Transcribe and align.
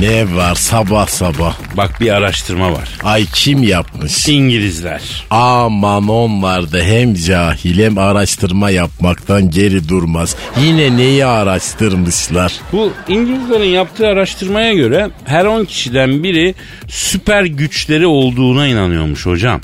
Ne 0.00 0.36
var 0.36 0.54
sabah 0.54 1.06
sabah? 1.06 1.56
bak 1.76 2.00
bir 2.00 2.10
araştırma 2.10 2.72
var. 2.72 2.88
Ay 3.04 3.24
kim 3.34 3.62
yapmış? 3.62 4.28
İngilizler. 4.28 5.26
Aman 5.30 6.08
onlar 6.08 6.72
da 6.72 6.78
hem 6.78 7.14
cahil 7.14 7.84
hem 7.84 7.98
araştırma 7.98 8.70
yapmaktan 8.70 9.50
geri 9.50 9.88
durmaz. 9.88 10.36
Yine 10.60 10.96
neyi 10.96 11.26
araştırmışlar? 11.26 12.52
Bu 12.72 12.92
İngilizlerin 13.08 13.68
yaptığı 13.68 14.06
araştırmaya 14.06 14.72
göre 14.74 15.10
her 15.24 15.44
10 15.44 15.64
kişiden 15.64 16.22
biri 16.22 16.54
süper 16.88 17.44
güçleri 17.44 18.06
olduğuna 18.06 18.66
inanıyormuş 18.66 19.26
hocam. 19.26 19.60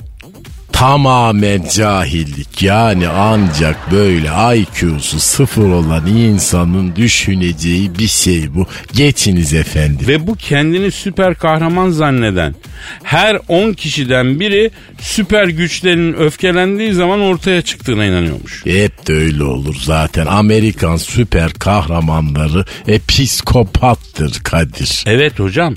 Tamamen 0.81 1.63
cahillik 1.75 2.63
yani 2.63 3.09
ancak 3.09 3.91
böyle 3.93 4.29
IQ'su 4.57 5.21
sıfır 5.21 5.69
olan 5.69 6.07
insanın 6.07 6.97
düşüneceği 6.97 7.99
bir 7.99 8.09
şey 8.09 8.55
bu. 8.55 8.67
Geçiniz 8.93 9.55
efendim. 9.55 10.07
Ve 10.09 10.27
bu 10.27 10.37
kendini 10.37 10.91
süper 10.91 11.35
kahraman 11.35 11.91
zanneden 11.91 12.55
her 13.03 13.39
10 13.49 13.73
kişiden 13.73 14.41
biri 14.41 14.71
süper 15.01 15.49
güçlerinin 15.49 16.15
öfkelendiği 16.15 16.93
zaman 16.93 17.21
ortaya 17.21 17.63
çıktığına 17.63 18.05
inanıyormuş. 18.05 18.67
Hep 18.67 19.07
de 19.07 19.13
öyle 19.13 19.45
olur 19.45 19.77
zaten. 19.83 20.27
Amerikan 20.27 20.97
süper 20.97 21.53
kahramanları 21.53 22.65
e, 22.89 22.99
psikopattır 23.09 24.41
Kadir. 24.45 25.05
Evet 25.07 25.39
hocam. 25.39 25.75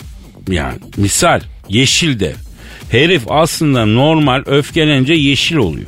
Yani 0.49 0.77
misal 0.97 1.41
yeşil 1.69 2.19
dev. 2.19 2.42
Herif 2.93 3.23
aslında 3.29 3.85
normal 3.85 4.43
öfkelenince 4.45 5.13
yeşil 5.13 5.55
oluyor. 5.55 5.87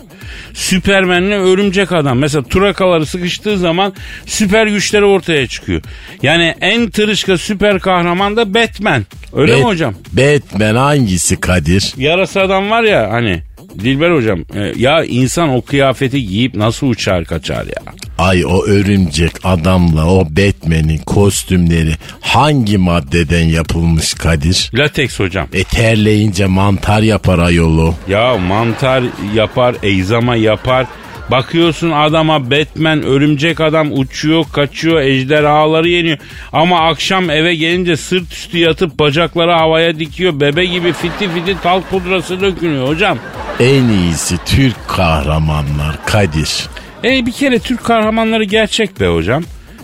Süpermenle 0.54 1.36
örümcek 1.36 1.92
adam. 1.92 2.20
Mesela 2.20 2.44
turakaları 2.44 3.06
sıkıştığı 3.06 3.58
zaman 3.58 3.94
süper 4.26 4.68
güçleri 4.68 5.06
ortaya 5.06 5.48
çıkıyor. 5.48 5.82
Yani 6.22 6.56
en 6.62 6.90
tırışka 6.90 7.38
süper 7.38 7.80
kahraman 7.80 8.38
da 8.38 8.54
Batman. 8.54 9.06
Öyle 9.34 9.56
mi 9.56 9.62
Bat- 9.62 9.66
hocam? 9.66 9.96
Batman 10.14 10.76
hangisi 10.76 11.40
Kadir? 11.40 11.94
Yarasa 11.98 12.42
adam 12.42 12.70
var 12.70 12.84
ya 12.84 13.12
hani 13.12 13.42
Dilber 13.80 14.12
hocam 14.12 14.40
e, 14.56 14.74
ya 14.78 15.04
insan 15.04 15.50
o 15.50 15.62
kıyafeti 15.62 16.28
giyip 16.28 16.56
nasıl 16.56 16.88
uçar 16.88 17.26
kaçar 17.26 17.66
ya? 17.66 17.94
Ay 18.18 18.46
o 18.46 18.66
örümcek 18.66 19.32
adamla 19.44 20.06
o 20.08 20.26
Batman'in 20.30 20.98
kostümleri 20.98 21.94
hangi 22.22 22.78
maddeden 22.78 23.46
yapılmış 23.46 24.14
Kadir? 24.14 24.72
Lateks 24.74 25.20
hocam. 25.20 25.48
E 25.54 25.64
terleyince 25.64 26.46
mantar 26.46 27.02
yapar 27.02 27.40
ayolu. 27.40 27.96
Ya 28.08 28.38
mantar 28.38 29.04
yapar, 29.34 29.76
egzama 29.84 30.36
yapar. 30.36 30.86
Bakıyorsun 31.32 31.92
adama 31.92 32.52
Batman, 32.52 33.04
örümcek 33.04 33.62
adam 33.62 33.92
uçuyor, 33.92 34.46
kaçıyor, 34.54 35.02
ejderhaları 35.02 35.90
yeniyor. 35.90 36.18
Ama 36.54 36.80
akşam 36.80 37.30
eve 37.30 37.56
gelince 37.56 37.98
sırt 37.98 38.34
üstü 38.34 38.58
yatıp 38.58 39.00
bacakları 39.00 39.52
havaya 39.52 40.00
dikiyor. 40.00 40.40
Bebe 40.40 40.66
gibi 40.66 40.94
fiti 40.94 41.30
fiti 41.30 41.62
talk 41.64 41.90
pudrası 41.90 42.42
dökünüyor 42.42 42.88
hocam. 42.88 43.18
En 43.60 43.84
iyisi 43.90 44.38
Türk 44.46 44.88
kahramanlar 44.88 46.06
Kadir. 46.06 46.68
E 47.04 47.26
bir 47.26 47.32
kere 47.32 47.60
Türk 47.60 47.84
kahramanları 47.84 48.44
gerçek 48.44 49.00
be 49.00 49.08
hocam. 49.08 49.44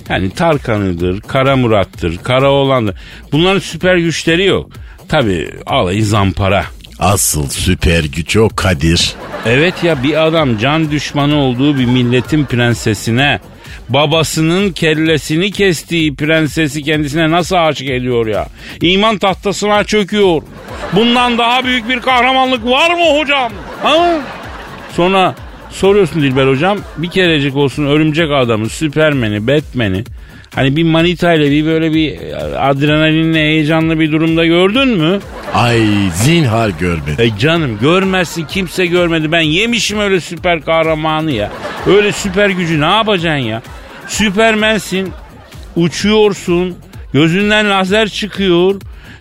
Yani 0.10 0.30
Tarkan'ıdır, 0.30 1.22
Kara 1.22 1.56
Murat'tır, 1.56 2.18
Kara 2.18 2.52
Oğlan'dır. 2.52 2.96
Bunların 3.32 3.60
süper 3.60 3.96
güçleri 3.96 4.46
yok. 4.46 4.70
Tabi 5.10 5.50
alayı 5.66 6.06
zampara. 6.06 6.66
Asıl 7.00 7.50
süper 7.50 8.04
güç 8.04 8.38
o 8.38 8.50
Kadir. 8.56 9.14
Evet 9.46 9.84
ya 9.84 10.04
bir 10.04 10.26
adam 10.26 10.58
can 10.58 10.92
düşmanı 10.92 11.36
olduğu 11.36 11.78
bir 11.78 11.86
milletin 11.86 12.46
prensesine 12.46 13.40
babasının 13.90 14.72
kellesini 14.72 15.52
kestiği 15.52 16.16
prensesi 16.16 16.84
kendisine 16.84 17.32
nasıl 17.32 17.56
aşık 17.56 17.90
ediyor 17.90 18.28
ya? 18.28 18.48
İman 18.82 19.18
tahtasına 19.18 19.84
çöküyor. 19.84 20.42
Bundan 20.94 21.38
daha 21.38 21.64
büyük 21.66 21.90
bir 21.90 22.00
kahramanlık 22.00 22.66
var 22.66 22.92
mı 22.92 23.20
hocam? 23.20 23.52
Ha? 23.84 24.20
Sonra 24.96 25.36
soruyorsun 25.72 26.22
Dilber 26.22 26.48
hocam 26.48 26.78
bir 26.98 27.10
kerecik 27.10 27.56
olsun 27.56 27.86
örümcek 27.86 28.32
adamı, 28.32 28.70
süpermeni, 28.70 29.48
batmani 29.48 30.04
Hani 30.56 30.76
bir 30.76 30.84
manita 30.84 31.34
ile 31.34 31.52
bir 31.52 31.66
böyle 31.66 31.94
bir 31.94 32.20
adrenalinle 32.70 33.40
heyecanlı 33.40 34.00
bir 34.00 34.12
durumda 34.12 34.46
gördün 34.46 34.88
mü? 34.88 35.20
Ay 35.54 35.82
zinhar 36.14 36.70
görmedim. 36.70 37.16
E 37.20 37.38
canım 37.40 37.78
görmezsin 37.82 38.46
kimse 38.46 38.86
görmedi. 38.86 39.32
Ben 39.32 39.42
yemişim 39.42 40.00
öyle 40.00 40.22
süper 40.22 40.62
kahramanı 40.62 41.32
ya. 41.32 41.52
Öyle 41.88 42.12
süper 42.12 42.50
gücü 42.50 42.82
ne 42.82 42.86
yapacaksın 42.86 43.46
ya? 43.48 43.62
Süpermensin. 44.08 45.14
Uçuyorsun. 45.76 46.76
Gözünden 47.14 47.70
lazer 47.70 48.10
çıkıyor. 48.10 48.76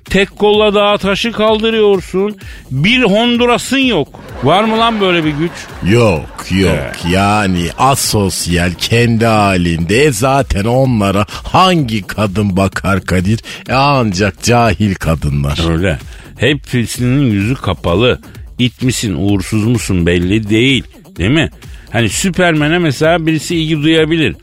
Tek 0.05 0.39
kolla 0.39 0.75
dağa 0.75 0.99
taşı 0.99 1.33
kaldırıyorsun. 1.33 2.37
Bir 2.71 3.03
Honduras'ın 3.03 3.79
yok. 3.79 4.09
Var 4.43 4.65
mı 4.65 4.79
lan 4.79 5.01
böyle 5.01 5.25
bir 5.25 5.31
güç? 5.31 5.51
Yok 5.93 6.47
yok 6.51 6.93
yani 7.11 7.69
asosyal 7.79 8.73
kendi 8.79 9.27
halinde 9.27 10.05
E 10.05 10.13
zaten 10.13 10.65
onlara 10.65 11.27
hangi 11.29 12.03
kadın 12.07 12.57
bakar 12.57 13.01
Kadir? 13.05 13.41
E 13.69 13.73
ancak 13.73 14.43
cahil 14.43 14.95
kadınlar. 14.95 15.71
Öyle. 15.73 15.99
Hepsinin 16.39 17.31
yüzü 17.31 17.55
kapalı. 17.55 18.21
İt 18.59 18.83
misin 18.83 19.15
uğursuz 19.19 19.67
musun 19.67 20.07
belli 20.07 20.51
değil. 20.51 20.85
Değil 21.17 21.31
mi? 21.31 21.51
Hani 21.93 22.09
Süpermen'e 22.09 22.79
mesela 22.79 23.27
birisi 23.27 23.57
ilgi 23.57 23.83
duyabilir. 23.83 24.37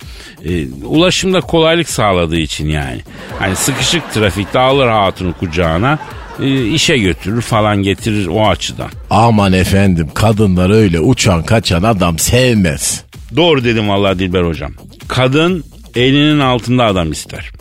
Ee, 0.46 0.68
ulaşımda 0.84 1.42
kolaylık 1.42 1.90
sağladığı 1.90 2.38
için 2.38 2.70
yani. 2.70 3.02
Hani 3.40 3.56
sıkışık 3.56 4.14
trafikte 4.14 4.60
alır 4.60 4.88
hatunu 4.88 5.34
kucağına 5.34 6.00
e, 6.44 6.66
işe 6.66 6.98
götürür 6.98 7.42
falan 7.42 7.84
getirir 7.84 8.28
o 8.28 8.48
açıdan. 8.48 8.90
Aman 9.10 9.54
efendim 9.54 10.08
kadınlar 10.14 10.70
öyle 10.70 11.00
uçan 11.00 11.44
kaçan 11.44 11.84
adam 11.84 12.20
sevmez. 12.20 13.04
Doğru 13.36 13.64
dedim 13.64 13.90
vallahi 13.90 14.20
Dilber 14.20 14.44
hocam. 14.44 14.72
Kadın 15.08 15.64
elinin 15.96 16.40
altında 16.40 16.86
adam 16.86 17.12
ister. 17.12 17.52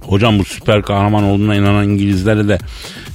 Hocam 0.00 0.38
bu 0.38 0.44
süper 0.44 0.82
kahraman 0.82 1.24
olduğuna 1.24 1.54
inanan 1.54 1.88
İngilizlere 1.88 2.48
de 2.48 2.58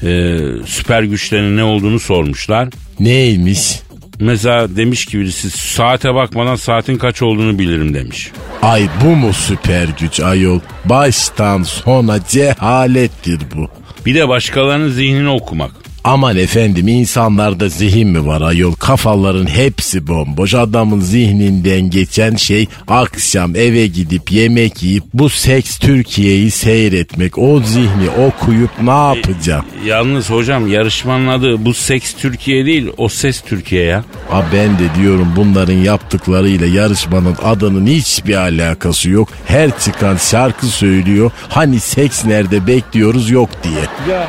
e, 0.04 0.40
süper 0.66 1.04
güçlerinin 1.04 1.58
ne 1.58 1.64
olduğunu 1.64 2.00
sormuşlar. 2.00 2.70
Neymiş? 3.00 3.80
Mesela 4.22 4.76
demiş 4.76 5.06
ki 5.06 5.20
birisi 5.20 5.50
saate 5.50 6.14
bakmadan 6.14 6.56
saatin 6.56 6.98
kaç 6.98 7.22
olduğunu 7.22 7.60
bilirim 7.60 7.94
demiş. 7.94 8.32
Ay 8.62 8.88
bu 9.04 9.16
mu 9.16 9.34
süper 9.34 9.88
güç 10.00 10.20
ayol? 10.20 10.60
Baştan 10.86 11.64
sona 11.64 12.26
cehalettir 12.28 13.40
bu. 13.56 13.68
Bir 14.06 14.16
de 14.16 14.28
başkalarının 14.28 14.90
zihnini 14.90 15.30
okumak. 15.30 15.72
Aman 16.04 16.38
efendim 16.38 16.88
insanlarda 16.88 17.70
zihin 17.70 18.08
mi 18.08 18.28
var 18.28 18.42
ayol 18.42 18.74
kafaların 18.74 19.46
hepsi 19.46 20.08
bomboş 20.08 20.54
adamın 20.54 21.00
zihninden 21.00 21.90
geçen 21.90 22.36
şey 22.36 22.68
akşam 22.88 23.56
eve 23.56 23.88
gidip 23.88 24.32
yemek 24.32 24.84
yiyip 24.84 25.04
bu 25.14 25.30
seks 25.30 25.78
Türkiye'yi 25.78 26.52
seyretmek 26.52 27.38
o 27.38 27.62
zihni 27.64 28.10
okuyup 28.28 28.70
ne 28.82 28.90
yapacağım? 28.90 29.66
Yalnız 29.86 30.30
hocam 30.30 30.68
yarışmanın 30.72 31.28
adı 31.28 31.66
bu 31.66 31.74
seks 31.74 32.14
Türkiye 32.14 32.66
değil 32.66 32.88
o 32.98 33.10
ses 33.10 33.42
Türkiye 33.42 33.84
ya. 33.84 34.04
Ha 34.30 34.46
ben 34.54 34.80
de 34.80 35.02
diyorum 35.02 35.34
bunların 35.36 35.74
yaptıklarıyla 35.74 36.68
yarışmanın 36.68 37.36
adının 37.44 37.88
hiçbir 37.88 38.36
alakası 38.36 39.10
yok. 39.10 39.30
Her 39.46 39.80
çıkan 39.80 40.18
şarkı 40.18 40.66
söylüyor. 40.66 41.32
Hani 41.50 41.80
seks 41.80 42.26
nerede 42.26 42.68
bekliyoruz 42.68 43.30
yok 43.30 43.50
diye. 43.64 44.14
Ya 44.16 44.28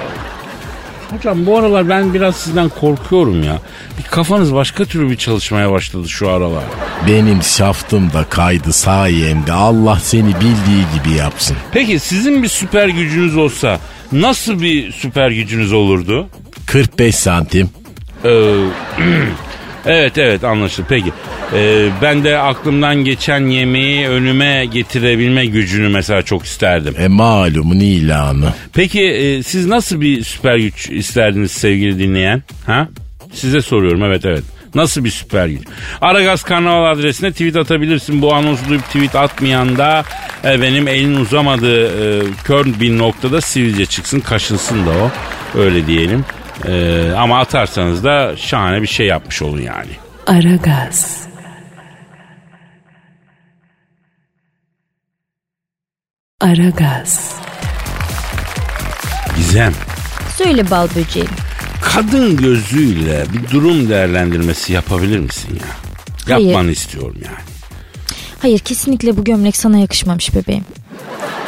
hocam 1.16 1.46
bu 1.46 1.58
aralar 1.58 1.88
ben 1.88 2.14
biraz 2.14 2.36
sizden 2.36 2.68
korkuyorum 2.68 3.42
ya. 3.42 3.58
Bir 3.98 4.02
kafanız 4.02 4.54
başka 4.54 4.84
türlü 4.84 5.10
bir 5.10 5.16
çalışmaya 5.16 5.72
başladı 5.72 6.08
şu 6.08 6.30
aralar. 6.30 6.64
Benim 7.08 7.42
şaftım 7.42 8.12
da 8.12 8.24
kaydı 8.24 8.72
sayende. 8.72 9.52
Allah 9.52 9.98
seni 10.02 10.34
bildiği 10.34 10.84
gibi 10.94 11.16
yapsın. 11.18 11.56
Peki 11.72 11.98
sizin 11.98 12.42
bir 12.42 12.48
süper 12.48 12.88
gücünüz 12.88 13.36
olsa 13.36 13.78
nasıl 14.12 14.62
bir 14.62 14.92
süper 14.92 15.30
gücünüz 15.30 15.72
olurdu? 15.72 16.28
45 16.66 17.14
santim. 17.16 17.70
Ee, 18.24 18.54
evet 19.86 20.18
evet 20.18 20.44
anlaşıldı. 20.44 20.86
Peki 20.88 21.12
ee, 21.54 21.88
ben 22.02 22.24
de 22.24 22.38
aklımdan 22.38 23.04
geçen 23.04 23.46
yemeği 23.46 24.08
önüme 24.08 24.64
getirebilme 24.64 25.46
gücünü 25.46 25.88
mesela 25.88 26.22
çok 26.22 26.44
isterdim. 26.44 26.94
E 26.98 27.08
malumun 27.08 27.80
ilanı. 27.80 28.52
Peki 28.72 29.02
e, 29.02 29.42
siz 29.42 29.66
nasıl 29.66 30.00
bir 30.00 30.24
süper 30.24 30.56
güç 30.56 30.90
isterdiniz 30.90 31.50
sevgili 31.50 31.98
dinleyen? 31.98 32.42
Ha? 32.66 32.88
Size 33.32 33.62
soruyorum 33.62 34.02
evet 34.02 34.24
evet. 34.24 34.42
Nasıl 34.74 35.04
bir 35.04 35.10
süper 35.10 35.46
güç? 35.46 35.62
Aragaz 36.00 36.42
Karnaval 36.42 36.92
adresine 36.92 37.32
tweet 37.32 37.56
atabilirsin. 37.56 38.22
Bu 38.22 38.34
anonsu 38.34 38.68
duyup 38.68 38.84
tweet 38.84 39.14
atmayan 39.16 39.76
da 39.76 40.04
e, 40.44 40.62
benim 40.62 40.88
elin 40.88 41.14
uzamadığı 41.14 41.86
e, 41.86 42.22
kör 42.44 42.66
bir 42.80 42.98
noktada 42.98 43.40
sivilce 43.40 43.86
çıksın 43.86 44.20
kaşınsın 44.20 44.86
da 44.86 44.90
o. 44.90 45.10
Öyle 45.58 45.86
diyelim. 45.86 46.24
E, 46.68 47.10
ama 47.16 47.40
atarsanız 47.40 48.04
da 48.04 48.36
şahane 48.36 48.82
bir 48.82 48.86
şey 48.86 49.06
yapmış 49.06 49.42
olun 49.42 49.60
yani. 49.60 49.90
Aragaz. 50.26 51.26
Aragaz. 56.40 57.36
Gizem. 59.36 59.72
Söyle 60.36 60.70
bal 60.70 60.88
böceğim. 60.96 61.28
Kadın 61.82 62.36
gözüyle 62.36 63.24
bir 63.32 63.50
durum 63.50 63.88
değerlendirmesi 63.88 64.72
yapabilir 64.72 65.18
misin 65.18 65.60
ya? 65.60 65.66
Hayır. 66.34 66.46
Yapmanı 66.46 66.70
istiyorum 66.70 67.16
yani. 67.24 67.38
Hayır 68.42 68.58
kesinlikle 68.58 69.16
bu 69.16 69.24
gömlek 69.24 69.56
sana 69.56 69.78
yakışmamış 69.78 70.34
bebeğim. 70.34 70.64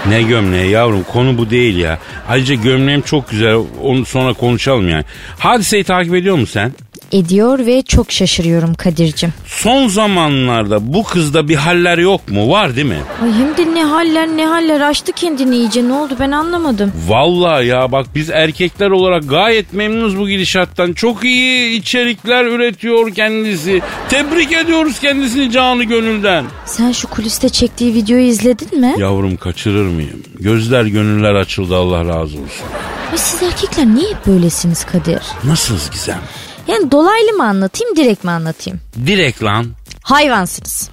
Ne 0.09 0.23
gömleği 0.23 0.71
yavrum 0.71 1.03
konu 1.13 1.39
bu 1.39 1.51
değil 1.51 1.77
ya. 1.77 1.99
Ayrıca 2.29 2.55
gömleğim 2.55 3.03
çok 3.03 3.31
güzel 3.31 3.57
onu 3.83 4.07
sonra 4.07 4.33
konuşalım 4.33 4.89
yani. 4.89 5.05
Hadiseyi 5.39 5.85
takip 5.85 6.15
ediyor 6.15 6.37
musun 6.37 6.53
sen? 6.53 6.73
Ediyor 7.19 7.67
ve 7.67 7.83
çok 7.83 8.13
şaşırıyorum 8.13 8.75
Kadir'cim. 8.75 9.33
Son 9.47 9.89
zamanlarda 9.89 10.93
bu 10.95 11.05
kızda 11.05 11.49
bir 11.49 11.55
haller 11.55 11.99
yok 11.99 12.29
mu? 12.29 12.51
Var 12.51 12.77
değil 12.77 12.87
mi? 12.87 12.99
Ay 13.23 13.33
hem 13.33 13.57
de 13.57 13.75
ne 13.75 13.85
haller 13.85 14.29
ne 14.29 14.47
haller 14.47 14.81
açtı 14.81 15.13
kendini 15.13 15.57
iyice 15.57 15.89
ne 15.89 15.93
oldu 15.93 16.17
ben 16.21 16.31
anlamadım. 16.31 16.93
Vallahi 17.09 17.67
ya 17.67 17.93
bak 17.93 18.07
biz 18.15 18.31
erkekler 18.31 18.91
olarak 18.91 19.29
gayet 19.29 19.73
memnunuz 19.73 20.19
bu 20.19 20.29
gidişattan. 20.29 20.93
Çok 20.93 21.25
iyi 21.25 21.81
içerikler 21.81 22.45
üretiyor 22.45 23.15
kendisi. 23.15 23.83
Tebrik 24.09 24.53
ediyoruz 24.53 25.01
kendisini 25.01 25.51
canı 25.51 25.85
gönülden. 25.85 26.45
Sen 26.67 26.93
şu 26.93 27.09
kuliste 27.09 27.49
çektiği 27.49 27.95
videoyu 27.95 28.25
izledin 28.27 28.81
mi? 28.81 28.95
Yavrum 28.99 29.37
kaçırır 29.37 29.87
mıyım? 29.89 30.23
Gözler 30.41 30.85
gönüller 30.85 31.35
açıldı 31.35 31.77
Allah 31.77 31.99
razı 31.99 32.37
olsun. 32.37 32.67
Ay 33.13 33.19
siz 33.19 33.43
erkekler 33.43 33.87
niye 33.87 34.11
hep 34.11 34.27
böylesiniz 34.27 34.85
Kadir? 34.85 35.23
Nasılsınız 35.45 35.91
Gizem? 35.91 36.21
Yani 36.69 36.91
dolaylı 36.91 37.33
mı 37.33 37.45
anlatayım 37.45 37.97
direkt 37.97 38.25
mi 38.25 38.31
anlatayım? 38.31 38.81
Direkt 39.07 39.43
lan. 39.43 39.67
Hayvansınız. 40.03 40.91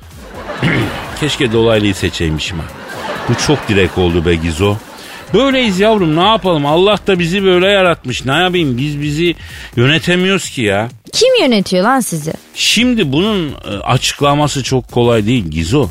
Keşke 1.19 1.51
dolaylıyı 1.51 1.95
seçeymişim 1.95 2.59
ha. 2.59 2.65
Bu 3.29 3.35
çok 3.47 3.67
direkt 3.67 3.97
oldu 3.97 4.25
be 4.25 4.35
Gizo. 4.35 4.75
Böyleyiz 5.33 5.79
yavrum 5.79 6.15
ne 6.15 6.27
yapalım 6.27 6.65
Allah 6.65 6.99
da 7.07 7.19
bizi 7.19 7.43
böyle 7.43 7.67
yaratmış 7.67 8.25
ne 8.25 8.33
yapayım 8.33 8.77
biz 8.77 9.01
bizi 9.01 9.35
yönetemiyoruz 9.75 10.49
ki 10.49 10.61
ya. 10.61 10.89
Kim 11.13 11.41
yönetiyor 11.41 11.83
lan 11.83 11.99
sizi? 11.99 12.33
Şimdi 12.55 13.11
bunun 13.13 13.49
e, 13.49 13.69
açıklaması 13.83 14.63
çok 14.63 14.91
kolay 14.91 15.25
değil 15.25 15.45
Gizo. 15.47 15.89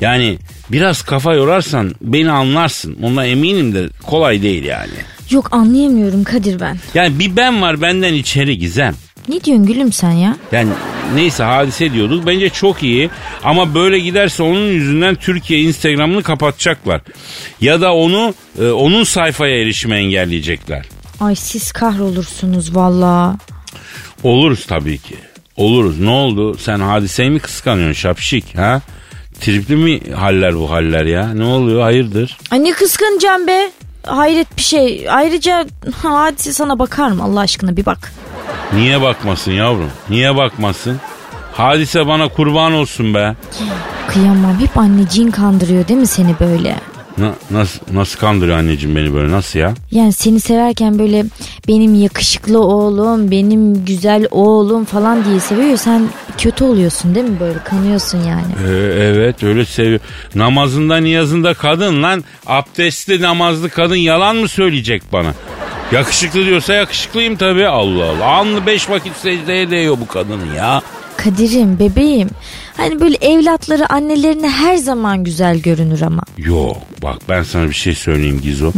Yani 0.00 0.38
biraz 0.70 1.02
kafa 1.02 1.34
yorarsan 1.34 1.94
beni 2.00 2.30
anlarsın. 2.30 2.98
Ona 3.02 3.26
eminim 3.26 3.74
de 3.74 3.88
kolay 4.06 4.42
değil 4.42 4.64
yani. 4.64 4.92
Yok 5.30 5.48
anlayamıyorum 5.52 6.24
Kadir 6.24 6.60
ben. 6.60 6.78
Yani 6.94 7.18
bir 7.18 7.36
ben 7.36 7.62
var 7.62 7.80
benden 7.82 8.14
içeri 8.14 8.58
Gizem. 8.58 8.94
Ne 9.28 9.44
diyorsun 9.44 9.66
gülüm 9.66 9.92
sen 9.92 10.10
ya? 10.10 10.36
Yani 10.52 10.70
neyse 11.14 11.42
hadise 11.42 11.92
diyorduk. 11.92 12.26
Bence 12.26 12.48
çok 12.48 12.82
iyi. 12.82 13.10
Ama 13.44 13.74
böyle 13.74 13.98
giderse 13.98 14.42
onun 14.42 14.66
yüzünden 14.68 15.14
Türkiye 15.14 15.60
Instagram'ını 15.60 16.22
kapatacaklar. 16.22 17.00
Ya 17.60 17.80
da 17.80 17.94
onu 17.94 18.34
e, 18.60 18.68
onun 18.70 19.04
sayfaya 19.04 19.60
erişime 19.62 19.98
engelleyecekler. 19.98 20.84
Ay 21.20 21.34
siz 21.36 21.72
kahrolursunuz 21.72 22.76
valla. 22.76 23.36
Oluruz 24.22 24.66
tabii 24.66 24.98
ki. 24.98 25.14
Oluruz. 25.56 26.00
Ne 26.00 26.10
oldu? 26.10 26.58
Sen 26.58 26.80
hadiseyi 26.80 27.30
mi 27.30 27.38
kıskanıyorsun 27.40 28.00
şapşik 28.00 28.58
ha? 28.58 28.80
Tripli 29.40 29.76
mi 29.76 30.00
haller 30.14 30.56
bu 30.56 30.70
haller 30.70 31.04
ya? 31.06 31.34
Ne 31.34 31.44
oluyor? 31.44 31.82
Hayırdır? 31.82 32.38
Ay 32.50 32.64
ne 32.64 32.72
kıskanacağım 32.72 33.46
be. 33.46 33.70
Hayret 34.06 34.56
bir 34.56 34.62
şey. 34.62 35.06
Ayrıca 35.10 35.66
hadise 36.02 36.52
sana 36.52 36.78
bakar 36.78 37.10
mı 37.10 37.22
Allah 37.24 37.40
aşkına 37.40 37.76
bir 37.76 37.86
bak. 37.86 38.12
Niye 38.74 39.00
bakmasın 39.02 39.52
yavrum? 39.52 39.90
Niye 40.10 40.36
bakmasın? 40.36 41.00
Hadise 41.52 42.06
bana 42.06 42.28
kurban 42.28 42.72
olsun 42.72 43.14
be. 43.14 43.34
Kıyamam 44.08 44.60
hep 44.60 44.78
anneciğin 44.78 45.30
kandırıyor 45.30 45.88
değil 45.88 46.00
mi 46.00 46.06
seni 46.06 46.34
böyle? 46.40 46.76
Na- 47.18 47.34
nasıl, 47.50 47.80
nasıl 47.92 48.18
kandırıyor 48.20 48.58
anneciğim 48.58 48.96
beni 48.96 49.14
böyle 49.14 49.30
nasıl 49.32 49.58
ya? 49.58 49.74
Yani 49.90 50.12
seni 50.12 50.40
severken 50.40 50.98
böyle 50.98 51.24
benim 51.68 51.94
yakışıklı 51.94 52.60
oğlum, 52.60 53.30
benim 53.30 53.84
güzel 53.84 54.26
oğlum 54.30 54.84
falan 54.84 55.24
diye 55.24 55.40
seviyor. 55.40 55.76
Sen 55.76 56.08
kötü 56.38 56.64
oluyorsun 56.64 57.14
değil 57.14 57.26
mi 57.26 57.40
böyle 57.40 57.58
kanıyorsun 57.58 58.18
yani. 58.18 58.52
Ee, 58.68 58.72
evet 59.04 59.42
öyle 59.42 59.64
seviyor. 59.64 60.00
Namazında 60.34 60.96
niyazında 60.96 61.54
kadın 61.54 62.02
lan. 62.02 62.24
Abdestli 62.46 63.20
namazlı 63.22 63.70
kadın 63.70 63.96
yalan 63.96 64.36
mı 64.36 64.48
söyleyecek 64.48 65.02
bana? 65.12 65.34
Yakışıklı 65.92 66.46
diyorsa 66.46 66.74
yakışıklıyım 66.74 67.36
tabii. 67.36 67.66
Allah 67.66 68.04
Allah. 68.04 68.24
Anlı 68.24 68.66
beş 68.66 68.90
vakit 68.90 69.16
secdeye 69.16 69.70
değiyor 69.70 69.96
bu 70.00 70.06
kadının 70.08 70.54
ya. 70.54 70.82
Kadir'im 71.16 71.78
bebeğim 71.78 72.30
hani 72.76 73.00
böyle 73.00 73.16
evlatları 73.16 73.92
annelerine 73.92 74.48
her 74.48 74.76
zaman 74.76 75.24
güzel 75.24 75.58
görünür 75.58 76.00
ama. 76.02 76.22
Yok 76.38 76.76
bak 77.02 77.18
ben 77.28 77.42
sana 77.42 77.68
bir 77.68 77.74
şey 77.74 77.94
söyleyeyim 77.94 78.40
Gizo. 78.42 78.72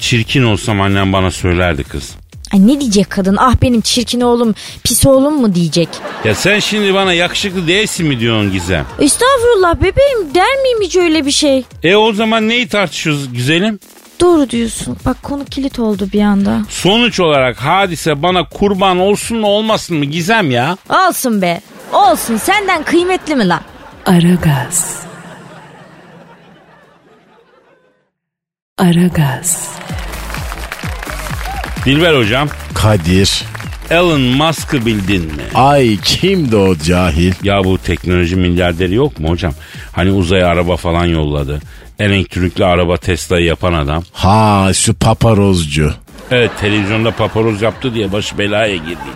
Çirkin 0.00 0.42
olsam 0.42 0.80
annem 0.80 1.12
bana 1.12 1.30
söylerdi 1.30 1.84
kız. 1.84 2.14
Ay 2.54 2.66
ne 2.66 2.80
diyecek 2.80 3.10
kadın 3.10 3.36
ah 3.40 3.54
benim 3.62 3.80
çirkin 3.80 4.20
oğlum 4.20 4.54
pis 4.84 5.06
oğlum 5.06 5.40
mu 5.40 5.54
diyecek. 5.54 5.88
Ya 6.24 6.34
sen 6.34 6.58
şimdi 6.58 6.94
bana 6.94 7.12
yakışıklı 7.12 7.66
değilsin 7.68 8.06
mi 8.06 8.20
diyorsun 8.20 8.52
Gizem? 8.52 8.86
Estağfurullah 9.00 9.76
bebeğim 9.76 10.34
der 10.34 10.56
miyim 10.62 10.78
hiç 10.82 10.96
öyle 10.96 11.26
bir 11.26 11.30
şey? 11.30 11.64
E 11.82 11.96
o 11.96 12.12
zaman 12.12 12.48
neyi 12.48 12.68
tartışıyoruz 12.68 13.32
güzelim? 13.32 13.78
Doğru 14.20 14.50
diyorsun 14.50 14.96
bak 15.06 15.22
konu 15.22 15.44
kilit 15.44 15.78
oldu 15.78 16.08
bir 16.12 16.22
anda. 16.22 16.62
Sonuç 16.68 17.20
olarak 17.20 17.56
hadise 17.56 18.22
bana 18.22 18.48
kurban 18.48 18.98
olsun 18.98 19.38
mu 19.38 19.46
olmasın 19.46 19.96
mı 19.96 20.04
Gizem 20.04 20.50
ya? 20.50 20.76
Olsun 21.08 21.42
be 21.42 21.60
olsun 21.92 22.36
senden 22.36 22.82
kıymetli 22.82 23.36
mi 23.36 23.48
lan? 23.48 23.60
Aragaz. 24.06 24.96
Aragaz. 28.78 29.70
Dilber 31.84 32.14
hocam 32.14 32.48
Kadir. 32.74 33.44
Elon 33.90 34.20
Musk'ı 34.20 34.86
bildin 34.86 35.22
mi? 35.24 35.42
Ay 35.54 35.96
kimdi 36.04 36.56
o 36.56 36.76
cahil? 36.76 37.32
Ya 37.42 37.64
bu 37.64 37.78
teknoloji 37.78 38.36
milyarderi 38.36 38.94
yok 38.94 39.20
mu 39.20 39.28
hocam? 39.30 39.52
Hani 39.92 40.10
uzaya 40.12 40.46
araba 40.48 40.76
falan 40.76 41.04
yolladı. 41.04 41.60
Elektrikli 41.98 42.64
araba 42.64 42.96
Tesla'yı 42.96 43.44
yapan 43.46 43.72
adam. 43.72 44.02
Ha 44.12 44.70
şu 44.74 44.94
paparozcu. 44.94 45.92
Evet 46.30 46.50
televizyonda 46.60 47.10
paparoz 47.10 47.62
yaptı 47.62 47.94
diye 47.94 48.12
başı 48.12 48.38
belaya 48.38 48.76
girdi. 48.76 49.10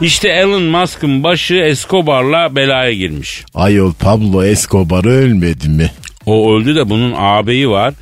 İşte 0.00 0.28
Elon 0.28 0.62
Musk'ın 0.62 1.22
başı 1.22 1.54
Escobar'la 1.54 2.56
belaya 2.56 2.92
girmiş. 2.92 3.44
Ayol 3.54 3.92
Pablo 3.92 4.44
Escobar 4.44 5.04
ölmedi 5.04 5.68
mi? 5.68 5.90
O 6.26 6.54
öldü 6.54 6.74
de 6.76 6.90
bunun 6.90 7.14
ağabeyi 7.18 7.70
var. 7.70 7.94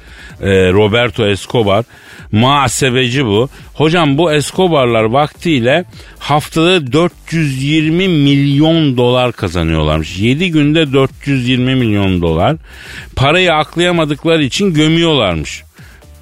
E, 0.42 0.72
Roberto 0.72 1.26
Escobar. 1.28 1.84
Muhasebeci 2.32 3.26
bu. 3.26 3.48
Hocam 3.74 4.18
bu 4.18 4.32
Escobar'lar 4.32 5.04
vaktiyle 5.04 5.84
haftada 6.18 6.92
420 6.92 8.08
milyon 8.08 8.96
dolar 8.96 9.32
kazanıyorlarmış. 9.32 10.18
7 10.18 10.50
günde 10.50 10.92
420 10.92 11.74
milyon 11.74 12.22
dolar. 12.22 12.56
Parayı 13.16 13.54
aklayamadıkları 13.54 14.44
için 14.44 14.74
gömüyorlarmış. 14.74 15.62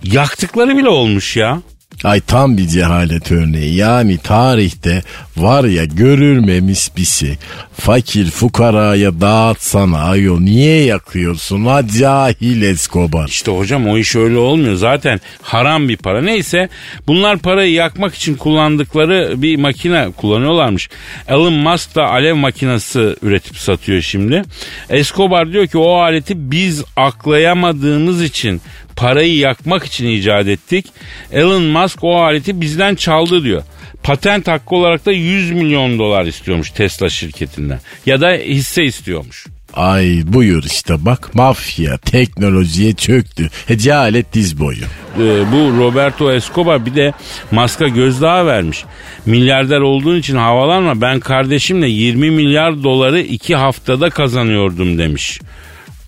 Yaktıkları 0.05 0.77
bile 0.77 0.89
olmuş 0.89 1.37
ya. 1.37 1.63
Ay 2.05 2.21
tam 2.21 2.57
bir 2.57 2.67
cehalet 2.67 3.33
örneği. 3.33 3.75
Yani 3.75 4.19
tarihte 4.19 5.03
var 5.37 5.65
ya 5.65 5.85
görülmemiş 5.85 6.97
bir 6.97 7.05
şey. 7.05 7.37
Fakir 7.73 8.31
fukaraya 8.31 9.21
dağıtsana 9.21 9.99
ayol. 9.99 10.41
Niye 10.41 10.85
yakıyorsun 10.85 11.65
ha 11.65 11.83
cahil 11.99 12.63
Escobar? 12.63 13.29
İşte 13.29 13.53
hocam 13.53 13.89
o 13.89 13.99
iş 13.99 14.17
öyle 14.17 14.39
olmuyor. 14.39 14.75
Zaten 14.75 15.21
haram 15.43 15.89
bir 15.89 15.97
para. 15.97 16.23
Neyse 16.23 16.69
bunlar 17.07 17.39
parayı 17.39 17.73
yakmak 17.73 18.15
için 18.15 18.35
kullandıkları 18.35 19.43
bir 19.43 19.57
makine 19.57 20.09
kullanıyorlarmış. 20.17 20.89
Elon 21.29 21.53
Musk 21.53 21.95
da 21.95 22.07
alev 22.07 22.35
makinesi 22.35 23.17
üretip 23.23 23.57
satıyor 23.57 24.01
şimdi. 24.03 24.43
Escobar 24.91 25.53
diyor 25.53 25.67
ki 25.67 25.79
o 25.79 25.95
aleti 25.95 26.51
biz 26.51 26.85
aklayamadığımız 26.97 28.23
için 28.23 28.61
parayı 28.97 29.37
yakmak 29.37 29.85
için 29.85 30.07
icat 30.07 30.49
ettik. 30.49 30.87
Elon 31.33 31.63
Musk 31.63 32.05
o 32.05 32.23
aleti 32.23 32.61
bizden 32.61 32.95
çaldı 32.95 33.45
diyor. 33.45 33.63
Patent 34.03 34.49
hakkı 34.49 34.77
olarak 34.77 35.07
da 35.07 35.13
100 35.13 35.51
milyon 35.51 35.99
dolar 35.99 36.25
istiyormuş 36.25 36.71
Tesla 36.71 37.11
şirketinden. 37.11 37.81
Ya 38.07 38.21
da 38.21 38.31
hisse 38.31 38.85
istiyormuş. 38.85 39.47
Ay 39.75 40.23
buyur 40.27 40.63
işte 40.65 41.05
bak 41.05 41.35
mafya 41.35 41.99
teknolojiye 41.99 42.93
çöktü. 42.93 43.51
Cehalet 43.77 44.33
diz 44.33 44.61
boyu. 44.61 44.85
Ee, 45.17 45.19
bu 45.53 45.79
Roberto 45.79 46.33
Escobar 46.33 46.87
bir 46.87 46.95
de 46.95 47.13
maska 47.51 47.89
gözdağı 47.89 48.47
vermiş. 48.47 48.85
Milyarder 49.27 49.81
olduğun 49.81 50.19
için 50.19 50.37
havalanma 50.37 51.01
ben 51.01 51.21
kardeşimle 51.21 51.89
20 51.89 52.31
milyar 52.31 52.83
doları 52.83 53.21
iki 53.21 53.57
haftada 53.57 54.11
kazanıyordum 54.11 54.99
demiş. 54.99 55.41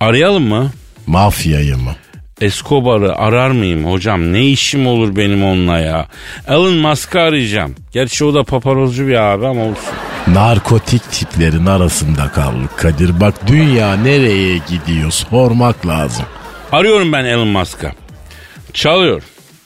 Arayalım 0.01 0.49
mı? 0.49 0.71
Mafyayı 1.07 1.77
mı? 1.77 1.97
Escobar'ı 2.41 3.17
arar 3.17 3.51
mıyım 3.51 3.93
hocam? 3.93 4.33
Ne 4.33 4.45
işim 4.47 4.87
olur 4.87 5.17
benim 5.17 5.45
onunla 5.45 5.79
ya? 5.79 6.07
Elon 6.49 6.75
Musk'ı 6.77 7.21
arayacağım. 7.21 7.75
Gerçi 7.93 8.25
o 8.25 8.35
da 8.35 8.45
paparozcu 8.45 9.07
bir 9.07 9.15
abi 9.15 9.47
ama 9.47 9.62
olsun. 9.62 9.95
Narkotik 10.29 11.11
tiplerin 11.12 11.67
arasında 11.67 12.29
kaldık 12.29 12.71
Kadir. 12.79 13.21
Bak 13.21 13.35
dünya 13.47 13.97
nereye 13.97 14.59
gidiyor 14.69 15.11
sormak 15.11 15.87
lazım. 15.87 16.25
Arıyorum 16.73 17.12
ben 17.12 17.25
Elon 17.25 17.49
Musk'a. 17.49 17.93
Çalıyor. 18.73 19.23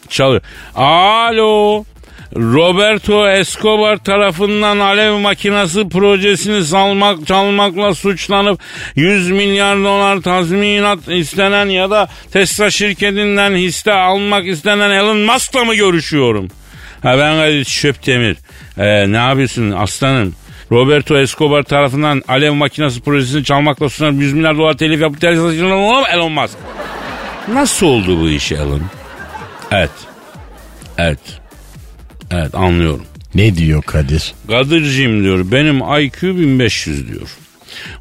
Çalıyor. 0.09 0.43
Alo. 0.75 1.85
Roberto 2.35 3.31
Escobar 3.31 3.97
tarafından 3.97 4.79
alev 4.79 5.13
makinesi 5.13 5.89
projesini 5.89 6.65
salmak 6.65 7.27
çalmakla 7.27 7.95
suçlanıp 7.95 8.61
100 8.97 9.31
milyar 9.31 9.77
dolar 9.77 10.21
tazminat 10.21 11.09
istenen 11.09 11.67
ya 11.67 11.91
da 11.91 12.09
Tesla 12.33 12.71
şirketinden 12.71 13.55
hisse 13.55 13.93
almak 13.93 14.47
istenen 14.47 14.91
Elon 14.91 15.19
Musk'la 15.19 15.65
mı 15.65 15.75
görüşüyorum? 15.75 16.49
Ha 17.03 17.19
ben 17.19 17.37
Kadir 17.37 17.65
Şöptemir. 17.65 18.37
Ee, 18.79 19.13
ne 19.13 19.17
yapıyorsun 19.17 19.71
aslanım? 19.71 20.35
Roberto 20.73 21.19
Escobar 21.19 21.63
tarafından 21.63 22.23
alev 22.29 22.53
makinesi 22.53 23.01
projesini 23.01 23.45
çalmakla 23.45 23.89
suçlanıp 23.89 24.21
100 24.21 24.33
milyar 24.33 24.59
dolar 24.59 24.77
telif 24.77 25.01
yapıp 25.01 25.21
Tesla 25.21 25.51
şirketinden 25.51 26.05
Elon 26.13 26.33
Musk. 26.33 26.59
Nasıl 27.49 27.87
oldu 27.87 28.21
bu 28.21 28.29
iş 28.29 28.53
Elon? 28.53 28.83
Evet. 29.71 29.91
Evet. 30.99 31.46
Evet 32.31 32.55
anlıyorum. 32.55 33.05
Ne 33.35 33.57
diyor 33.57 33.83
Kadir? 33.83 34.35
Kadir'cim 34.49 35.23
diyor 35.23 35.51
benim 35.53 35.77
IQ 36.01 36.39
1500 36.39 37.09
diyor. 37.09 37.37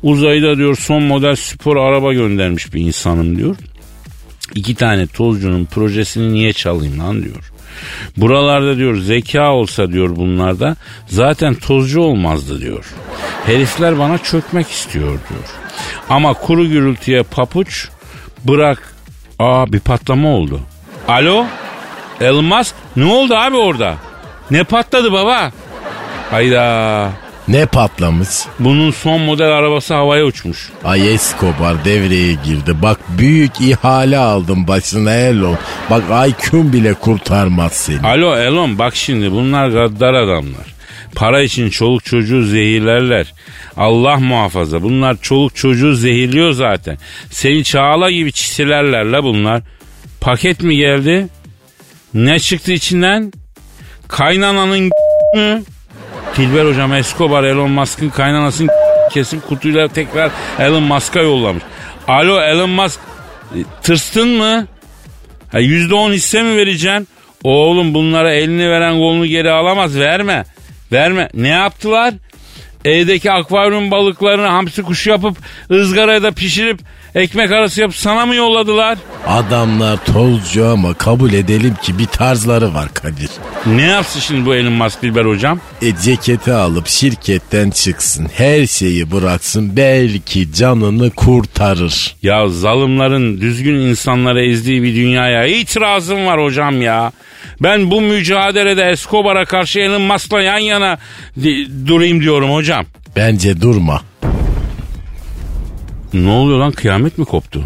Uzayda 0.03 0.57
diyor 0.57 0.75
son 0.75 1.03
model 1.03 1.35
spor 1.35 1.77
araba 1.77 2.13
göndermiş 2.13 2.73
bir 2.73 2.81
insanım 2.81 3.37
diyor. 3.37 3.55
İki 4.55 4.75
tane 4.75 5.07
tozcunun 5.07 5.65
projesini 5.65 6.33
niye 6.33 6.53
çalayım 6.53 6.99
lan 6.99 7.23
diyor. 7.23 7.51
Buralarda 8.17 8.77
diyor 8.77 8.97
zeka 8.97 9.51
olsa 9.51 9.91
diyor 9.91 10.15
bunlarda 10.15 10.75
zaten 11.07 11.53
tozcu 11.55 12.01
olmazdı 12.01 12.61
diyor. 12.61 12.85
Herifler 13.45 13.99
bana 13.99 14.17
çökmek 14.17 14.67
istiyor 14.71 15.05
diyor. 15.07 15.49
Ama 16.09 16.33
kuru 16.33 16.69
gürültüye 16.69 17.23
papuç 17.23 17.87
bırak. 18.43 18.95
Aa 19.39 19.73
bir 19.73 19.79
patlama 19.79 20.29
oldu. 20.29 20.59
Alo? 21.07 21.45
Elon 22.21 22.45
Musk 22.45 22.75
ne 22.95 23.05
oldu 23.05 23.35
abi 23.35 23.55
orada? 23.55 23.97
Ne 24.51 24.63
patladı 24.63 25.11
baba? 25.11 25.51
Hayda. 26.31 27.09
Ne 27.47 27.65
patlamış? 27.65 28.29
Bunun 28.59 28.91
son 28.91 29.21
model 29.21 29.47
arabası 29.51 29.93
havaya 29.93 30.25
uçmuş. 30.25 30.69
Ay 30.83 31.13
Escobar 31.13 31.85
devreye 31.85 32.33
girdi. 32.33 32.81
Bak 32.81 32.99
büyük 33.17 33.61
ihale 33.61 34.17
aldım 34.17 34.67
başına 34.67 35.13
Elon. 35.13 35.57
Bak 35.89 36.03
IQ'm 36.29 36.73
bile 36.73 36.93
kurtarmaz 36.93 37.73
seni. 37.73 38.07
Alo 38.07 38.37
Elon 38.37 38.79
bak 38.79 38.95
şimdi 38.95 39.31
bunlar 39.31 39.69
gaddar 39.69 40.13
adamlar. 40.13 40.75
Para 41.15 41.41
için 41.41 41.69
çoluk 41.69 42.05
çocuğu 42.05 42.43
zehirlerler. 42.43 43.33
Allah 43.77 44.17
muhafaza 44.17 44.83
bunlar 44.83 45.17
çoluk 45.21 45.55
çocuğu 45.55 45.95
zehirliyor 45.95 46.51
zaten. 46.51 46.97
Seni 47.31 47.63
çağla 47.63 48.11
gibi 48.11 48.31
çisilerler 48.31 49.05
la 49.05 49.23
bunlar. 49.23 49.61
Paket 50.21 50.61
mi 50.63 50.77
geldi? 50.77 51.27
Ne 52.13 52.39
çıktı 52.39 52.71
içinden? 52.71 53.31
Kaynananın 54.07 54.91
mü? 55.35 55.63
Tilber 56.35 56.65
hocam 56.65 56.93
Escobar 56.93 57.43
Elon 57.43 57.71
Musk'ın 57.71 58.09
kaynanasını 58.09 58.71
kesip 59.11 59.47
kutuyla 59.47 59.87
tekrar 59.87 60.31
Elon 60.59 60.83
Musk'a 60.83 61.19
yollamış. 61.19 61.63
Alo 62.07 62.41
Elon 62.41 62.69
Musk 62.69 62.99
e, 63.55 63.57
tırstın 63.83 64.27
mı? 64.29 64.67
Ha, 65.51 65.59
%10 65.61 66.13
hisse 66.13 66.43
mi 66.43 66.57
vereceksin? 66.57 67.07
Oğlum 67.43 67.93
bunlara 67.93 68.33
elini 68.33 68.69
veren 68.69 68.93
kolunu 68.93 69.25
geri 69.25 69.51
alamaz 69.51 69.99
verme. 69.99 70.45
Verme. 70.91 71.29
Ne 71.33 71.47
yaptılar? 71.47 72.13
Evdeki 72.85 73.31
akvaryum 73.31 73.91
balıklarını 73.91 74.47
hamsi 74.47 74.83
kuşu 74.83 75.09
yapıp 75.09 75.37
ızgaraya 75.71 76.23
da 76.23 76.31
pişirip 76.31 76.79
ekmek 77.15 77.51
arası 77.51 77.81
yapıp 77.81 77.95
sana 77.95 78.25
mı 78.25 78.35
yolladılar? 78.35 78.97
Adamlar 79.27 80.05
tozcu 80.05 80.67
ama 80.67 80.93
kabul 80.93 81.33
edelim 81.33 81.75
ki 81.81 81.99
bir 81.99 82.05
tarzları 82.05 82.73
var 82.73 82.93
Kadir. 82.93 83.29
Ne 83.65 83.81
yapsın 83.81 84.19
şimdi 84.19 84.45
bu 84.45 84.55
Elon 84.55 84.73
Musk 84.73 85.01
Dilber 85.01 85.25
hocam? 85.25 85.59
E 85.81 85.95
ceketi 86.03 86.51
alıp 86.53 86.87
şirketten 86.87 87.69
çıksın. 87.69 88.27
Her 88.33 88.67
şeyi 88.67 89.11
bıraksın. 89.11 89.77
Belki 89.77 90.53
canını 90.53 91.09
kurtarır. 91.11 92.15
Ya 92.21 92.47
zalimlerin 92.47 93.41
düzgün 93.41 93.75
insanlara 93.75 94.41
ezdiği 94.41 94.83
bir 94.83 94.95
dünyaya 94.95 95.45
itirazım 95.45 96.25
var 96.25 96.43
hocam 96.43 96.81
ya. 96.81 97.11
Ben 97.61 97.91
bu 97.91 98.01
mücadelede 98.01 98.83
Escobar'a 98.83 99.45
karşı 99.45 99.79
Elon 99.79 100.01
Musk'la 100.01 100.41
yan 100.41 100.57
yana 100.57 100.97
durayım 101.87 102.21
diyorum 102.21 102.53
hocam. 102.53 102.85
Bence 103.15 103.61
durma. 103.61 104.01
Ne 106.15 106.29
oluyor 106.29 106.59
lan 106.59 106.71
kıyamet 106.71 107.17
mi 107.17 107.25
koptu? 107.25 107.63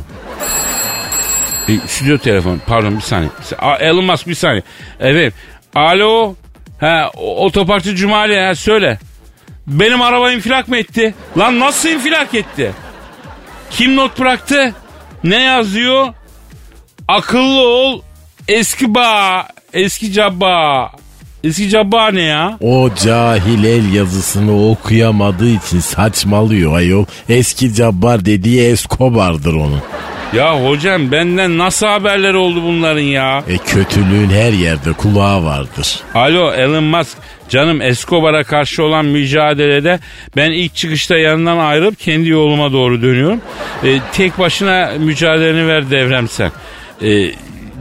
E, 1.70 1.88
stüdyo 1.88 2.18
telefon 2.18 2.62
pardon 2.68 2.96
bir 2.96 3.02
saniye. 3.02 3.30
A, 3.60 3.76
Elon 3.76 4.06
Musk 4.06 4.28
bir 4.28 4.36
saniye. 4.36 4.64
Evet. 5.00 5.34
Alo. 5.76 6.36
Ha 6.80 7.12
otoparkçı 7.18 7.96
Cumali 7.96 8.40
ha 8.40 8.56
söyle. 8.56 9.00
Benim 9.68 10.02
araba 10.02 10.32
infilak 10.32 10.68
mı 10.68 10.78
etti? 10.78 11.16
Lan 11.38 11.60
nasıl 11.60 11.90
infilak 11.90 12.34
etti? 12.36 12.72
Kim 13.72 13.96
not 13.96 14.20
bıraktı? 14.20 14.74
Ne 15.24 15.44
yazıyor? 15.44 16.14
Akıllı 17.08 17.62
ol. 17.62 18.02
Eski 18.48 18.96
bağ. 18.96 19.48
Eski 19.74 20.12
cabba. 20.12 20.92
Eski 21.44 21.70
cabba 21.70 22.12
ne 22.12 22.22
ya? 22.22 22.58
O 22.62 22.90
cahil 23.06 23.64
el 23.64 23.94
yazısını 23.94 24.70
okuyamadığı 24.70 25.50
için 25.50 25.80
saçmalıyor 25.80 26.76
ayol. 26.78 27.06
Eski 27.30 27.74
cabbar 27.74 28.26
dediği 28.26 28.62
Escobar'dır 28.62 29.54
onun. 29.54 29.82
Ya 30.34 30.66
hocam 30.66 31.12
benden 31.12 31.58
nasıl 31.58 31.88
haberleri 31.88 32.38
oldu 32.38 32.64
bunların 32.64 33.02
ya? 33.02 33.44
E 33.48 33.58
kötülüğün 33.58 34.30
her 34.30 34.52
yerde 34.54 34.94
kulağı 34.94 35.44
vardır. 35.46 36.00
Alo 36.14 36.54
Elon 36.54 36.84
Musk 36.84 37.18
canım 37.50 37.82
Escobar'a 37.82 38.44
karşı 38.44 38.84
olan 38.84 39.06
mücadelede 39.06 40.00
ben 40.36 40.52
ilk 40.52 40.76
çıkışta 40.76 41.18
yanından 41.18 41.58
ayrılıp 41.58 42.00
kendi 42.00 42.30
yoluma 42.30 42.72
doğru 42.72 43.02
dönüyorum. 43.02 43.42
E, 43.84 44.00
tek 44.14 44.40
başına 44.40 44.92
mücadeleni 45.00 45.68
ver 45.68 45.92
devrem 45.92 46.28
sen. 46.28 46.52
E, 47.04 47.32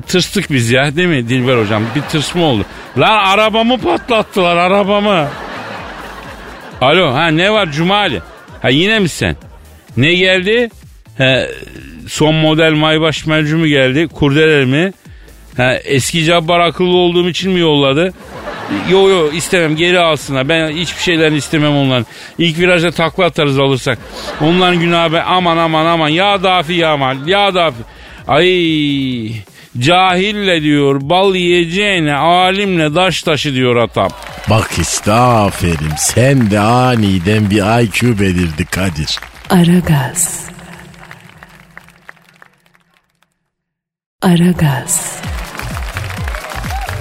tırstık 0.09 0.51
biz 0.51 0.71
ya 0.71 0.97
değil 0.97 1.09
mi 1.09 1.29
Dilber 1.29 1.57
hocam? 1.59 1.83
Bir 1.97 2.03
tırsma 2.03 2.45
oldu. 2.45 2.65
Lan 2.99 3.25
arabamı 3.25 3.79
patlattılar 3.79 4.57
arabamı. 4.57 5.29
Alo 6.81 7.15
ha 7.15 7.27
ne 7.29 7.53
var 7.53 7.73
Cumali? 7.73 8.23
Ha 8.63 8.69
yine 8.69 8.99
mi 8.99 9.09
sen? 9.09 9.37
Ne 9.97 10.15
geldi? 10.15 10.71
He, 11.19 11.51
son 12.09 12.35
model 12.35 12.73
Maybaş 12.73 13.27
mercümü 13.27 13.69
geldi. 13.69 14.09
Kurdele 14.09 14.65
mi? 14.65 14.93
Ha, 15.57 15.75
eski 15.75 16.25
cabbar 16.25 16.61
akıllı 16.61 16.97
olduğum 16.97 17.29
için 17.29 17.53
mi 17.53 17.61
yolladı? 17.61 18.13
Yo 18.91 19.09
yo 19.09 19.33
istemem 19.33 19.77
geri 19.77 19.99
alsınlar. 19.99 20.49
Ben 20.49 20.71
hiçbir 20.71 21.03
şeyden 21.03 21.33
istemem 21.33 21.77
onların. 21.77 22.07
İlk 22.39 22.59
virajda 22.59 22.91
takla 22.91 23.25
atarız 23.25 23.59
alırsak. 23.59 23.99
Onların 24.41 24.81
günahı 24.81 25.13
be 25.13 25.23
aman 25.23 25.57
aman 25.57 25.87
aman. 25.87 26.09
Ya 26.09 26.43
dafi 26.43 26.73
ya 26.73 26.93
aman. 26.93 27.19
Ya 27.27 27.55
dafi. 27.55 27.77
Ay 28.29 28.49
cahille 29.81 30.63
diyor 30.63 31.01
bal 31.03 31.35
yiyeceğine 31.35 32.15
alimle 32.15 32.95
daş 32.95 33.23
taşı 33.23 33.55
diyor 33.55 33.77
atam. 33.77 34.09
Bak 34.51 34.71
işte 34.81 35.13
aferin 35.13 35.93
sen 35.99 36.51
de 36.51 36.61
aniden 36.61 37.51
bir 37.51 37.83
IQ 37.83 38.21
belirdi 38.21 38.65
Kadir. 38.65 39.19
Aragaz. 39.51 40.49
Aragaz. 44.23 45.17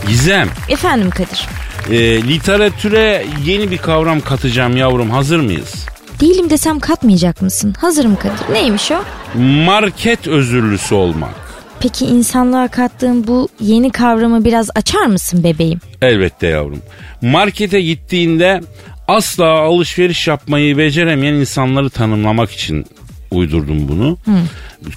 Gizem 0.08 0.50
Efendim 0.70 1.10
Kadir. 1.10 1.48
e, 1.92 2.24
literatüre 2.28 3.26
yeni 3.46 3.72
bir 3.72 3.78
kavram 3.78 4.22
katacağım 4.22 4.78
yavrum 4.78 5.10
hazır 5.10 5.40
mıyız? 5.40 5.86
Değilim 6.22 6.50
desem 6.50 6.80
katmayacak 6.80 7.42
mısın? 7.42 7.74
Hazırım 7.82 8.16
Kadir. 8.16 8.54
Neymiş 8.54 8.92
o? 8.92 9.04
Market 9.40 10.28
özürlüsü 10.28 10.96
olmak. 10.96 11.47
Peki 11.80 12.06
insanlığa 12.06 12.68
kattığın 12.68 13.28
bu 13.28 13.50
yeni 13.60 13.92
kavramı 13.92 14.46
biraz 14.46 14.70
açar 14.76 15.06
mısın 15.06 15.44
bebeğim? 15.44 15.80
Elbette 16.02 16.48
yavrum. 16.48 16.80
Markete 17.22 17.82
gittiğinde 17.82 18.62
asla 19.08 19.46
alışveriş 19.46 20.28
yapmayı 20.28 20.78
beceremeyen 20.78 21.34
insanları 21.34 21.90
tanımlamak 21.90 22.52
için 22.52 22.86
uydurdum 23.32 23.88
bunu. 23.88 24.18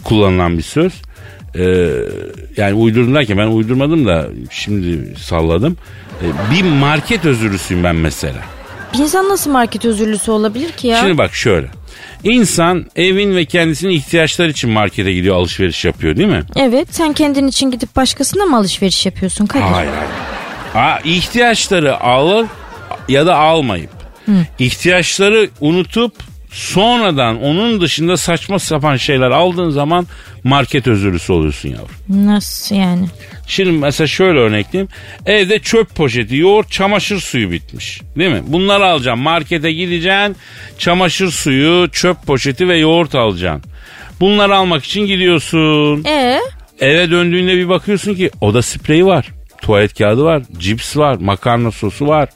Kullanılan 0.05 0.59
bir 0.59 0.63
söz. 0.63 0.93
Ee, 1.55 1.63
yani 2.57 2.75
uydurdum 2.75 3.15
derken 3.15 3.39
ben 3.39 3.47
uydurmadım 3.47 4.07
da 4.07 4.27
şimdi 4.51 5.15
salladım. 5.19 5.77
Ee, 6.23 6.55
bir 6.55 6.63
market 6.63 7.25
özürlüsüyüm 7.25 7.85
ben 7.85 7.97
mesela. 7.97 8.41
Bir 8.95 8.99
insan 8.99 9.29
nasıl 9.29 9.51
market 9.51 9.85
özürlüsü 9.85 10.31
olabilir 10.31 10.73
ki 10.73 10.87
ya? 10.87 11.01
Şimdi 11.01 11.19
bak 11.19 11.35
şöyle. 11.35 11.67
İnsan 12.25 12.87
evin 12.97 13.37
ve 13.37 13.45
kendisinin 13.45 13.93
ihtiyaçları 13.93 14.51
için 14.51 14.71
markete 14.71 15.13
gidiyor 15.13 15.37
alışveriş 15.37 15.85
yapıyor 15.85 16.17
değil 16.17 16.29
mi? 16.29 16.43
Evet 16.57 16.89
sen 16.91 17.13
kendin 17.13 17.49
için 17.49 17.71
gidip 17.71 17.97
başkasına 17.97 18.45
mı 18.45 18.57
alışveriş 18.57 19.07
yapıyorsun 19.07 19.47
Kadir? 19.47 19.65
Hayır 19.65 19.91
hayır. 19.91 20.11
Ha, 20.73 20.99
ihtiyaçları 21.05 22.01
alır 22.01 22.47
ya 23.09 23.27
da 23.27 23.37
almayıp 23.37 23.91
ihtiyaçları 24.59 25.49
unutup 25.61 26.13
sonradan 26.53 27.43
onun 27.43 27.81
dışında 27.81 28.17
saçma 28.17 28.59
sapan 28.59 28.97
şeyler 28.97 29.31
aldığın 29.31 29.71
zaman 29.71 30.07
market 30.45 30.87
özürlüsü 30.87 31.33
oluyorsun 31.33 31.69
yavrum. 31.69 32.27
Nasıl 32.27 32.77
yani? 32.77 33.07
Şimdi 33.51 33.73
mesela 33.73 34.07
şöyle 34.07 34.39
örnekleyeyim. 34.39 34.89
Evde 35.27 35.59
çöp 35.59 35.95
poşeti, 35.95 36.37
yoğurt, 36.37 36.73
çamaşır 36.73 37.21
suyu 37.21 37.51
bitmiş. 37.51 38.01
Değil 38.17 38.31
mi? 38.31 38.43
Bunları 38.47 38.87
alacaksın. 38.87 39.23
Markete 39.23 39.73
gideceksin. 39.73 40.37
Çamaşır 40.79 41.31
suyu, 41.31 41.89
çöp 41.93 42.27
poşeti 42.27 42.69
ve 42.69 42.79
yoğurt 42.79 43.15
alacaksın. 43.15 43.71
Bunları 44.21 44.57
almak 44.57 44.85
için 44.85 45.07
gidiyorsun. 45.07 46.05
Ee? 46.05 46.41
Eve 46.81 47.11
döndüğünde 47.11 47.57
bir 47.57 47.69
bakıyorsun 47.69 48.15
ki 48.15 48.31
oda 48.41 48.63
spreyi 48.63 49.07
var. 49.07 49.29
Tuvalet 49.63 49.99
kağıdı 49.99 50.25
var. 50.25 50.43
Cips 50.59 50.97
var. 50.97 51.17
Makarna 51.21 51.71
sosu 51.71 52.07
var. 52.07 52.29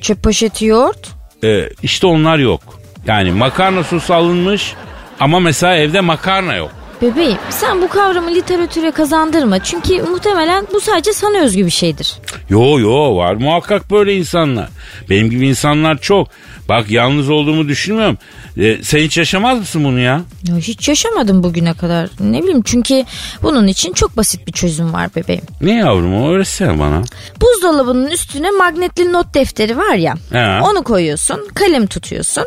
Çöp 0.00 0.22
poşeti 0.22 0.64
yoğurt. 0.64 1.08
Ee, 1.44 1.68
işte 1.82 2.06
onlar 2.06 2.38
yok. 2.38 2.80
Yani 3.06 3.30
makarna 3.30 3.84
sosu 3.84 4.14
alınmış 4.14 4.72
ama 5.20 5.40
mesela 5.40 5.76
evde 5.76 6.00
makarna 6.00 6.54
yok. 6.54 6.81
Bebeğim 7.02 7.38
sen 7.50 7.82
bu 7.82 7.88
kavramı 7.88 8.34
literatüre 8.34 8.90
kazandırma. 8.90 9.62
Çünkü 9.62 10.02
muhtemelen 10.02 10.66
bu 10.72 10.80
sadece 10.80 11.12
sana 11.12 11.38
özgü 11.38 11.66
bir 11.66 11.70
şeydir. 11.70 12.16
Yo 12.50 12.78
yo 12.78 13.16
var 13.16 13.34
muhakkak 13.34 13.90
böyle 13.90 14.16
insanlar. 14.16 14.68
Benim 15.10 15.30
gibi 15.30 15.48
insanlar 15.48 15.98
çok. 15.98 16.28
Bak 16.68 16.90
yalnız 16.90 17.30
olduğumu 17.30 17.68
düşünmüyorum. 17.68 18.18
Ee, 18.58 18.78
sen 18.82 18.98
hiç 18.98 19.18
yaşamaz 19.18 19.58
mısın 19.58 19.84
bunu 19.84 19.98
ya? 19.98 20.22
Ya 20.48 20.56
hiç 20.56 20.88
yaşamadım 20.88 21.42
bugüne 21.42 21.74
kadar. 21.74 22.08
Ne 22.20 22.42
bileyim 22.42 22.62
çünkü 22.62 23.04
bunun 23.42 23.66
için 23.66 23.92
çok 23.92 24.16
basit 24.16 24.46
bir 24.46 24.52
çözüm 24.52 24.92
var 24.92 25.10
bebeğim. 25.16 25.42
Ne 25.60 25.72
yavrum 25.74 26.30
öğretsene 26.32 26.78
bana. 26.78 27.02
Buzdolabının 27.40 28.10
üstüne 28.10 28.50
magnetli 28.50 29.12
not 29.12 29.34
defteri 29.34 29.76
var 29.76 29.94
ya. 29.94 30.14
He. 30.32 30.60
Onu 30.62 30.82
koyuyorsun, 30.82 31.48
kalem 31.54 31.86
tutuyorsun. 31.86 32.44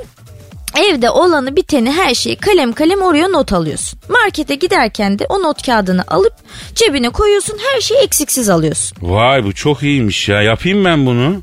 Evde 0.75 1.09
olanı 1.09 1.55
biteni 1.55 1.91
her 1.91 2.15
şeyi 2.15 2.35
kalem 2.35 2.73
kalem 2.73 3.01
oraya 3.01 3.27
not 3.27 3.53
alıyorsun. 3.53 3.99
Markete 4.09 4.55
giderken 4.55 5.19
de 5.19 5.25
o 5.29 5.43
not 5.43 5.65
kağıdını 5.65 6.03
alıp 6.07 6.33
cebine 6.75 7.09
koyuyorsun 7.09 7.57
her 7.73 7.81
şeyi 7.81 7.99
eksiksiz 7.99 8.49
alıyorsun. 8.49 8.97
Vay 9.01 9.43
bu 9.43 9.53
çok 9.53 9.83
iyiymiş 9.83 10.29
ya 10.29 10.41
yapayım 10.41 10.85
ben 10.85 11.05
bunu. 11.05 11.41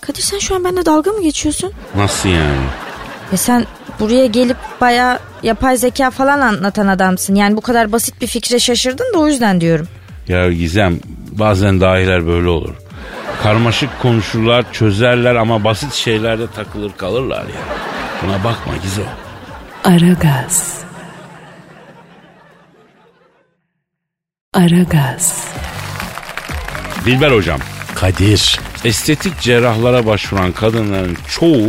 Kadir 0.00 0.22
sen 0.22 0.38
şu 0.38 0.54
an 0.54 0.64
benimle 0.64 0.86
dalga 0.86 1.10
mı 1.12 1.22
geçiyorsun? 1.22 1.72
Nasıl 1.96 2.28
yani? 2.28 2.66
E 3.32 3.36
sen 3.36 3.66
buraya 4.00 4.26
gelip 4.26 4.56
baya 4.80 5.18
yapay 5.42 5.76
zeka 5.76 6.10
falan 6.10 6.40
anlatan 6.40 6.86
adamsın. 6.86 7.34
Yani 7.34 7.56
bu 7.56 7.60
kadar 7.60 7.92
basit 7.92 8.20
bir 8.20 8.26
fikre 8.26 8.58
şaşırdın 8.58 9.14
da 9.14 9.18
o 9.18 9.26
yüzden 9.26 9.60
diyorum. 9.60 9.88
Ya 10.28 10.52
Gizem 10.52 11.00
bazen 11.32 11.80
dahiler 11.80 12.26
böyle 12.26 12.48
olur. 12.48 12.74
Karmaşık 13.42 14.00
konuşurlar 14.02 14.72
çözerler 14.72 15.34
ama 15.34 15.64
basit 15.64 15.92
şeylerde 15.92 16.46
takılır 16.46 16.92
kalırlar 16.96 17.42
ya. 17.42 17.60
Buna 18.22 18.44
bakma 18.44 18.72
Gizo. 18.82 19.02
Aragaz. 19.84 20.78
Aragaz. 24.54 25.48
Dilber 27.04 27.30
hocam 27.30 27.60
Kadir. 27.94 28.60
estetik 28.84 29.40
cerrahlara 29.40 30.06
başvuran 30.06 30.52
kadınların 30.52 31.16
çoğu 31.28 31.68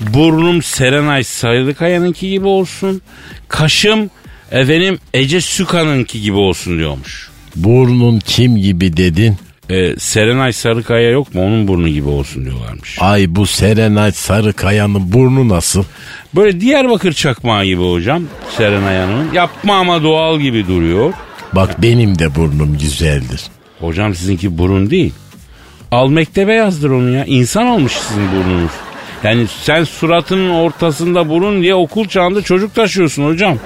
burnum 0.00 0.62
Serenay 0.62 1.24
Sarıkaya'nınki 1.24 2.30
gibi 2.30 2.46
olsun, 2.46 3.02
kaşım 3.48 4.10
efendim 4.50 4.98
Ece 5.14 5.40
Süka'nınki 5.40 6.20
gibi 6.22 6.36
olsun 6.36 6.78
diyormuş. 6.78 7.30
Burnun 7.56 8.18
kim 8.18 8.56
gibi 8.56 8.96
dedin? 8.96 9.36
Ee, 9.70 9.94
Serenay 9.98 10.52
Sarıkaya 10.52 11.10
yok 11.10 11.34
mu 11.34 11.46
onun 11.46 11.68
burnu 11.68 11.88
gibi 11.88 12.08
olsun 12.08 12.44
diyorlarmış. 12.44 12.96
Ay 13.00 13.26
bu 13.28 13.46
Serenay 13.46 14.12
Sarıkaya'nın 14.12 15.12
burnu 15.12 15.48
nasıl? 15.48 15.84
Böyle 16.34 16.60
Diyarbakır 16.60 17.12
çakmağı 17.12 17.64
gibi 17.64 17.90
hocam 17.90 18.22
Serenay 18.56 18.98
Hanım'ın. 18.98 19.32
Yapma 19.32 19.74
ama 19.76 20.02
doğal 20.02 20.40
gibi 20.40 20.66
duruyor. 20.66 21.12
Bak 21.52 21.82
benim 21.82 22.18
de 22.18 22.34
burnum 22.34 22.78
güzeldir. 22.78 23.42
Hocam 23.80 24.14
sizinki 24.14 24.58
burun 24.58 24.90
değil. 24.90 25.12
Al 25.90 26.08
mektebe 26.08 26.54
yazdır 26.54 26.90
onu 26.90 27.10
ya. 27.10 27.24
İnsan 27.24 27.66
olmuş 27.66 27.92
sizin 27.92 28.32
burnunuz. 28.32 28.70
Yani 29.22 29.46
sen 29.62 29.84
suratının 29.84 30.50
ortasında 30.50 31.28
burun 31.28 31.62
diye 31.62 31.74
okul 31.74 32.08
çağında 32.08 32.42
çocuk 32.42 32.74
taşıyorsun 32.74 33.24
hocam. 33.24 33.58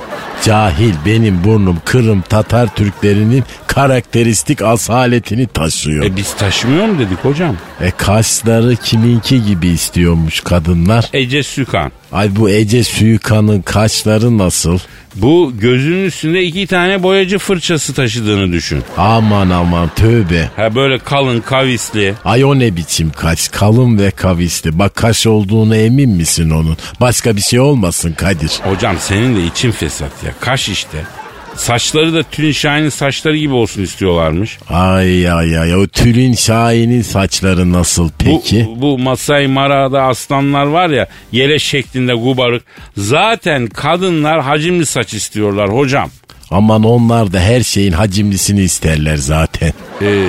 Cahil 0.44 0.94
benim 1.07 1.44
burnum 1.44 1.78
Kırım 1.85 2.20
Tatar 2.20 2.74
Türklerinin 2.74 3.44
karakteristik 3.66 4.62
asaletini 4.62 5.46
taşıyor. 5.46 6.05
E 6.05 6.16
biz 6.16 6.35
taşımıyor 6.35 6.87
mu 6.87 6.98
dedik 6.98 7.24
hocam? 7.24 7.57
E 7.81 7.90
kaşları 7.90 8.76
kiminki 8.76 9.44
gibi 9.44 9.68
istiyormuş 9.68 10.40
kadınlar. 10.40 11.11
Ece 11.12 11.42
Sükan. 11.42 11.92
Ay 12.12 12.37
bu 12.37 12.51
Ece 12.51 12.85
Suika'nın 12.85 13.62
kaşları 13.62 14.38
nasıl? 14.38 14.79
Bu 15.14 15.53
gözünün 15.61 16.05
üstünde 16.05 16.42
iki 16.42 16.66
tane 16.66 17.03
boyacı 17.03 17.38
fırçası 17.38 17.94
taşıdığını 17.94 18.53
düşün. 18.53 18.83
Aman 18.96 19.51
aman 19.51 19.90
tövbe. 19.96 20.48
Ha 20.57 20.75
böyle 20.75 20.98
kalın 20.98 21.40
kavisli. 21.40 22.14
Ay 22.25 22.44
o 22.44 22.59
ne 22.59 22.77
biçim 22.77 23.11
kaş 23.11 23.48
kalın 23.48 23.98
ve 23.98 24.11
kavisli. 24.11 24.79
Bak 24.79 24.94
kaş 24.94 25.27
olduğuna 25.27 25.77
emin 25.77 26.11
misin 26.11 26.51
onun? 26.51 26.77
Başka 27.01 27.37
bir 27.37 27.40
şey 27.40 27.61
olmasın 27.61 28.12
Kadir. 28.12 28.51
Hocam 28.64 28.96
senin 29.01 29.37
de 29.37 29.44
için 29.46 29.70
fesat 29.70 30.11
ya. 30.27 30.33
Kaş 30.40 30.68
işte. 30.68 30.98
Saçları 31.56 32.14
da 32.14 32.22
Tülin 32.22 32.52
Şahin'in 32.52 32.88
saçları 32.88 33.36
gibi 33.36 33.54
olsun 33.54 33.82
istiyorlarmış. 33.82 34.58
Ay 34.70 35.30
ay 35.32 35.58
ay 35.58 35.76
o 35.76 35.86
Tülin 35.86 36.34
Şahin'in 36.34 37.02
saçları 37.02 37.72
nasıl 37.72 38.10
peki? 38.18 38.68
Bu, 38.76 38.82
bu 38.82 38.98
Masai 38.98 39.46
Mara'da 39.48 40.02
aslanlar 40.02 40.66
var 40.66 40.88
ya 40.90 41.08
yele 41.32 41.58
şeklinde 41.58 42.14
gubarık. 42.14 42.62
Zaten 42.96 43.66
kadınlar 43.66 44.40
hacimli 44.42 44.86
saç 44.86 45.14
istiyorlar 45.14 45.68
hocam. 45.72 46.10
Aman 46.50 46.84
onlar 46.84 47.32
da 47.32 47.40
her 47.40 47.62
şeyin 47.62 47.92
hacimlisini 47.92 48.60
isterler 48.62 49.16
zaten. 49.16 49.72
Ee, 50.02 50.24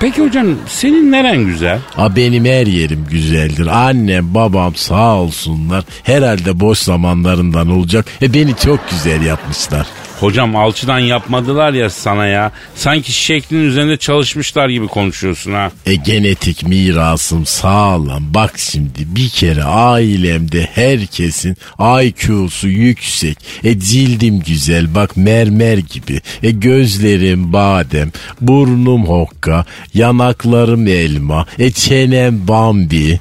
peki 0.00 0.22
hocam 0.22 0.46
senin 0.68 1.12
neren 1.12 1.44
güzel? 1.46 1.78
A 1.96 2.16
benim 2.16 2.44
her 2.44 2.66
yerim 2.66 3.06
güzeldir. 3.10 3.66
Annem 3.66 4.34
babam 4.34 4.74
sağ 4.74 5.14
olsunlar. 5.16 5.84
Herhalde 6.02 6.60
boş 6.60 6.78
zamanlarından 6.78 7.70
olacak. 7.70 8.06
E 8.22 8.34
beni 8.34 8.56
çok 8.64 8.90
güzel 8.90 9.22
yapmışlar. 9.22 9.86
Hocam 10.20 10.56
alçıdan 10.56 10.98
yapmadılar 10.98 11.72
ya 11.72 11.90
sana 11.90 12.26
ya. 12.26 12.52
Sanki 12.74 13.12
şeklin 13.12 13.62
üzerinde 13.62 13.96
çalışmışlar 13.96 14.68
gibi 14.68 14.86
konuşuyorsun 14.86 15.52
ha. 15.52 15.70
E 15.86 15.94
genetik 15.94 16.68
mirasım 16.68 17.46
sağlam. 17.46 18.34
Bak 18.34 18.58
şimdi 18.58 18.98
bir 19.16 19.28
kere 19.28 19.64
ailemde 19.64 20.68
herkesin 20.74 21.56
IQ'su 22.02 22.68
yüksek. 22.68 23.38
E 23.64 23.78
cildim 23.78 24.40
güzel 24.40 24.94
bak 24.94 25.16
mermer 25.16 25.78
gibi. 25.78 26.20
E 26.42 26.50
gözlerim 26.50 27.52
badem, 27.52 28.12
burnum 28.40 29.06
hokka, 29.06 29.64
yanaklarım 29.94 30.86
elma, 30.86 31.46
e 31.58 31.70
çenem 31.70 32.48
bambi. 32.48 33.20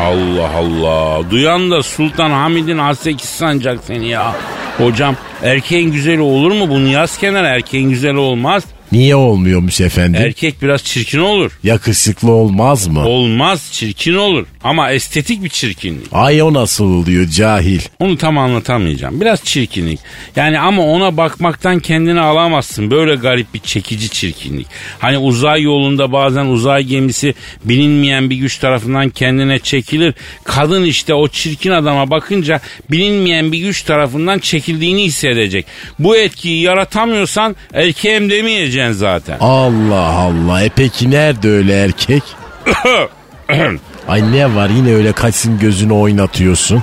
Allah 0.00 0.50
Allah. 0.56 1.30
Duyan 1.30 1.70
da 1.70 1.82
Sultan 1.82 2.30
Hamid'in 2.30 2.78
haseki 2.78 3.26
sancak 3.26 3.84
seni 3.84 4.08
ya. 4.08 4.34
Hocam 4.78 5.16
erkeğin 5.42 5.92
güzeli 5.92 6.20
olur 6.20 6.50
mu? 6.50 6.68
Bunu 6.68 6.88
yaz 6.88 7.18
kenara 7.18 7.48
erkeğin 7.48 7.90
güzeli 7.90 8.18
olmaz. 8.18 8.64
Niye 8.92 9.16
olmuyormuş 9.16 9.80
efendim? 9.80 10.22
Erkek 10.24 10.62
biraz 10.62 10.84
çirkin 10.84 11.18
olur. 11.18 11.58
Yakışıklı 11.64 12.30
olmaz 12.32 12.86
mı? 12.86 13.08
Olmaz 13.08 13.68
çirkin 13.72 14.14
olur. 14.14 14.46
Ama 14.64 14.90
estetik 14.92 15.44
bir 15.44 15.48
çirkinlik. 15.48 16.06
Ay 16.12 16.42
o 16.42 16.52
nasıl 16.52 16.84
oluyor 16.84 17.28
cahil? 17.28 17.80
Onu 17.98 18.18
tam 18.18 18.38
anlatamayacağım. 18.38 19.20
Biraz 19.20 19.44
çirkinlik. 19.44 20.00
Yani 20.36 20.58
ama 20.58 20.82
ona 20.86 21.16
bakmaktan 21.16 21.80
kendini 21.80 22.20
alamazsın. 22.20 22.90
Böyle 22.90 23.14
garip 23.14 23.54
bir 23.54 23.58
çekici 23.58 24.08
çirkinlik. 24.08 24.66
Hani 24.98 25.18
uzay 25.18 25.62
yolunda 25.62 26.12
bazen 26.12 26.46
uzay 26.46 26.84
gemisi 26.84 27.34
bilinmeyen 27.64 28.30
bir 28.30 28.36
güç 28.36 28.58
tarafından 28.58 29.10
kendine 29.10 29.58
çekilir. 29.58 30.14
Kadın 30.44 30.84
işte 30.84 31.14
o 31.14 31.28
çirkin 31.28 31.70
adama 31.70 32.10
bakınca 32.10 32.60
bilinmeyen 32.90 33.52
bir 33.52 33.58
güç 33.58 33.82
tarafından 33.82 34.38
çekildiğini 34.38 35.04
hissedecek. 35.04 35.66
Bu 35.98 36.16
etkiyi 36.16 36.62
yaratamıyorsan 36.62 37.56
erkeğim 37.72 38.30
demeyeceksin 38.76 39.00
zaten. 39.00 39.36
Allah 39.40 40.08
Allah. 40.08 40.62
E 40.62 40.68
peki 40.68 41.10
nerede 41.10 41.48
öyle 41.48 41.74
erkek? 41.84 42.22
Ay 44.08 44.32
ne 44.32 44.54
var 44.54 44.68
yine 44.68 44.94
öyle 44.94 45.12
kaçsın 45.12 45.58
gözünü 45.58 45.92
oynatıyorsun. 45.92 46.82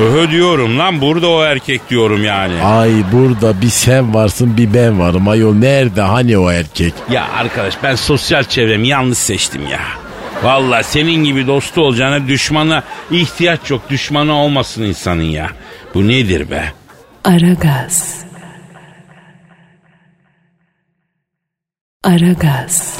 Öhö 0.00 0.30
diyorum 0.30 0.78
lan 0.78 1.00
burada 1.00 1.28
o 1.28 1.42
erkek 1.42 1.90
diyorum 1.90 2.24
yani. 2.24 2.62
Ay 2.62 2.90
burada 3.12 3.60
bir 3.62 3.68
sen 3.68 4.14
varsın 4.14 4.56
bir 4.56 4.74
ben 4.74 4.98
varım. 5.00 5.28
Ayol 5.28 5.54
nerede 5.54 6.00
hani 6.02 6.38
o 6.38 6.50
erkek? 6.50 6.94
Ya 7.10 7.26
arkadaş 7.36 7.74
ben 7.82 7.94
sosyal 7.94 8.44
çevremi 8.44 8.88
yanlış 8.88 9.18
seçtim 9.18 9.62
ya. 9.70 9.80
Valla 10.42 10.82
senin 10.82 11.24
gibi 11.24 11.46
dostu 11.46 11.80
olacağına 11.82 12.28
düşmana 12.28 12.82
ihtiyaç 13.10 13.70
yok. 13.70 13.82
Düşmanı 13.90 14.34
olmasın 14.34 14.82
insanın 14.82 15.22
ya. 15.22 15.50
Bu 15.94 16.08
nedir 16.08 16.50
be? 16.50 16.72
Aragaz. 17.24 18.23
Aragaz. 22.04 22.98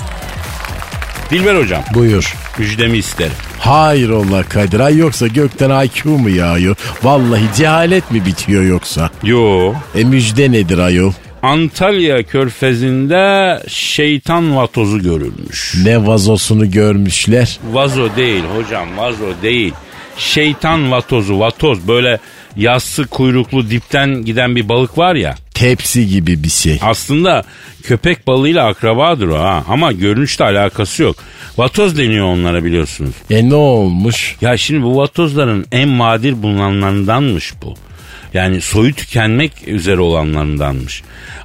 Dilber 1.31 1.55
hocam 1.57 1.83
Buyur. 1.95 2.35
müjdemi 2.59 2.99
isterim. 2.99 3.33
Hayrola 3.59 4.43
Kadir 4.43 4.81
ay 4.81 4.97
yoksa 4.97 5.27
gökten 5.27 5.85
IQ 5.85 6.11
mu 6.11 6.31
yağıyor? 6.31 6.77
Vallahi 7.03 7.43
cehalet 7.57 8.11
mi 8.11 8.27
bitiyor 8.27 8.63
yoksa? 8.63 9.11
Yo. 9.23 9.73
E 9.95 10.05
müjde 10.05 10.53
nedir 10.53 10.79
ayol? 10.79 11.13
Antalya 11.43 12.23
körfezinde 12.23 13.63
şeytan 13.69 14.57
vatozu 14.57 15.03
görülmüş. 15.03 15.75
Ne 15.85 16.07
vazosunu 16.07 16.71
görmüşler? 16.71 17.59
Vazo 17.73 18.17
değil 18.17 18.45
hocam 18.57 18.97
vazo 18.97 19.27
değil. 19.43 19.73
Şeytan 20.19 20.91
vatozu 20.91 21.39
vatoz 21.41 21.89
böyle 21.89 22.19
yassı 22.57 23.07
kuyruklu 23.07 23.71
dipten 23.71 24.25
giden 24.25 24.57
bir 24.57 24.69
balık 24.69 24.99
var 24.99 25.15
ya. 25.15 25.35
Tepsi 25.55 26.09
gibi 26.09 26.43
bir 26.43 26.49
şey. 26.49 26.79
Aslında 26.83 27.45
köpek 27.83 28.27
balığıyla 28.27 28.67
akrabadır 28.67 29.29
o 29.29 29.39
ha 29.39 29.65
ama 29.69 29.93
görünüşte 29.93 30.45
alakası 30.45 31.03
yok. 31.03 31.17
Vatoz 31.59 31.99
deniyor 31.99 32.27
onlara 32.27 32.65
biliyorsunuz. 32.65 33.15
E 33.31 33.49
ne 33.49 33.55
olmuş? 33.55 34.37
Ya 34.41 34.57
şimdi 34.57 34.83
bu 34.83 34.97
vatozların 34.97 35.67
en 35.73 35.99
nadir 35.99 36.43
bulunanlarındanmış 36.43 37.55
bu. 37.63 37.75
Yani 38.35 38.61
soyu 38.61 38.95
tükenmek 38.95 39.53
üzere 39.67 40.01
olanlarındanmış. 40.01 41.03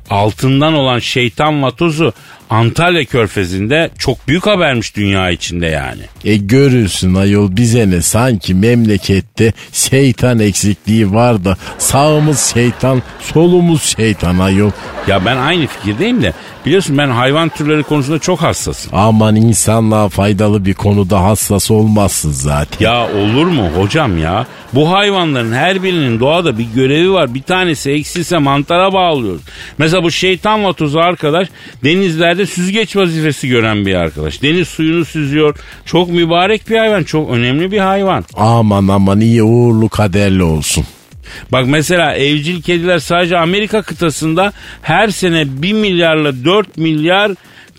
Altından 0.09 0.73
olan 0.73 0.99
şeytan 0.99 1.63
vatozu 1.63 2.13
Antalya 2.49 3.05
körfezinde 3.05 3.89
çok 3.97 4.27
büyük 4.27 4.47
habermiş 4.47 4.95
dünya 4.95 5.29
içinde 5.29 5.65
yani. 5.65 6.01
E 6.25 6.37
görürsün 6.37 7.15
ayol 7.15 7.55
bize 7.55 7.89
ne 7.89 8.01
sanki 8.01 8.53
memlekette 8.53 9.53
şeytan 9.73 10.39
eksikliği 10.39 11.13
var 11.13 11.45
da 11.45 11.57
sağımız 11.77 12.39
şeytan 12.53 13.01
solumuz 13.19 13.83
şeytan 13.97 14.39
ayol. 14.39 14.71
Ya 15.07 15.25
ben 15.25 15.37
aynı 15.37 15.67
fikirdeyim 15.67 16.21
de 16.21 16.33
biliyorsun 16.65 16.97
ben 16.97 17.09
hayvan 17.09 17.49
türleri 17.49 17.83
konusunda 17.83 18.19
çok 18.19 18.41
hassasım. 18.41 18.91
Aman 18.95 19.35
insanlığa 19.35 20.09
faydalı 20.09 20.65
bir 20.65 20.73
konuda 20.73 21.23
hassas 21.23 21.71
olmazsın 21.71 22.31
zaten. 22.31 22.85
Ya 22.85 23.07
olur 23.11 23.45
mu 23.45 23.69
hocam 23.77 24.17
ya? 24.17 24.45
Bu 24.73 24.91
hayvanların 24.91 25.53
her 25.53 25.83
birinin 25.83 26.19
doğada 26.19 26.57
bir 26.57 26.65
görevi 26.75 27.11
var. 27.11 27.33
Bir 27.33 27.41
tanesi 27.41 27.91
eksilse 27.91 28.37
mantara 28.37 28.93
bağlıyoruz. 28.93 29.41
Mesela 29.77 30.03
bu 30.03 30.11
şeytan 30.11 30.63
vatozu 30.63 30.99
arkadaş 30.99 31.47
denizlerde 32.39 32.45
süzgeç 32.45 32.95
vazifesi 32.95 33.47
gören 33.47 33.85
bir 33.85 33.95
arkadaş. 33.95 34.41
Deniz 34.41 34.67
suyunu 34.67 35.05
süzüyor. 35.05 35.55
Çok 35.85 36.09
mübarek 36.09 36.69
bir 36.69 36.77
hayvan. 36.77 37.03
Çok 37.03 37.31
önemli 37.31 37.71
bir 37.71 37.79
hayvan. 37.79 38.25
Aman 38.33 38.87
aman 38.87 39.19
iyi 39.19 39.43
uğurlu 39.43 39.89
kaderli 39.89 40.43
olsun. 40.43 40.85
Bak 41.51 41.65
mesela 41.67 42.15
evcil 42.15 42.61
kediler 42.61 42.99
sadece 42.99 43.37
Amerika 43.37 43.81
kıtasında 43.81 44.53
her 44.81 45.07
sene 45.09 45.45
1 45.47 45.73
milyarla 45.73 46.45
4 46.45 46.77
milyar 46.77 47.31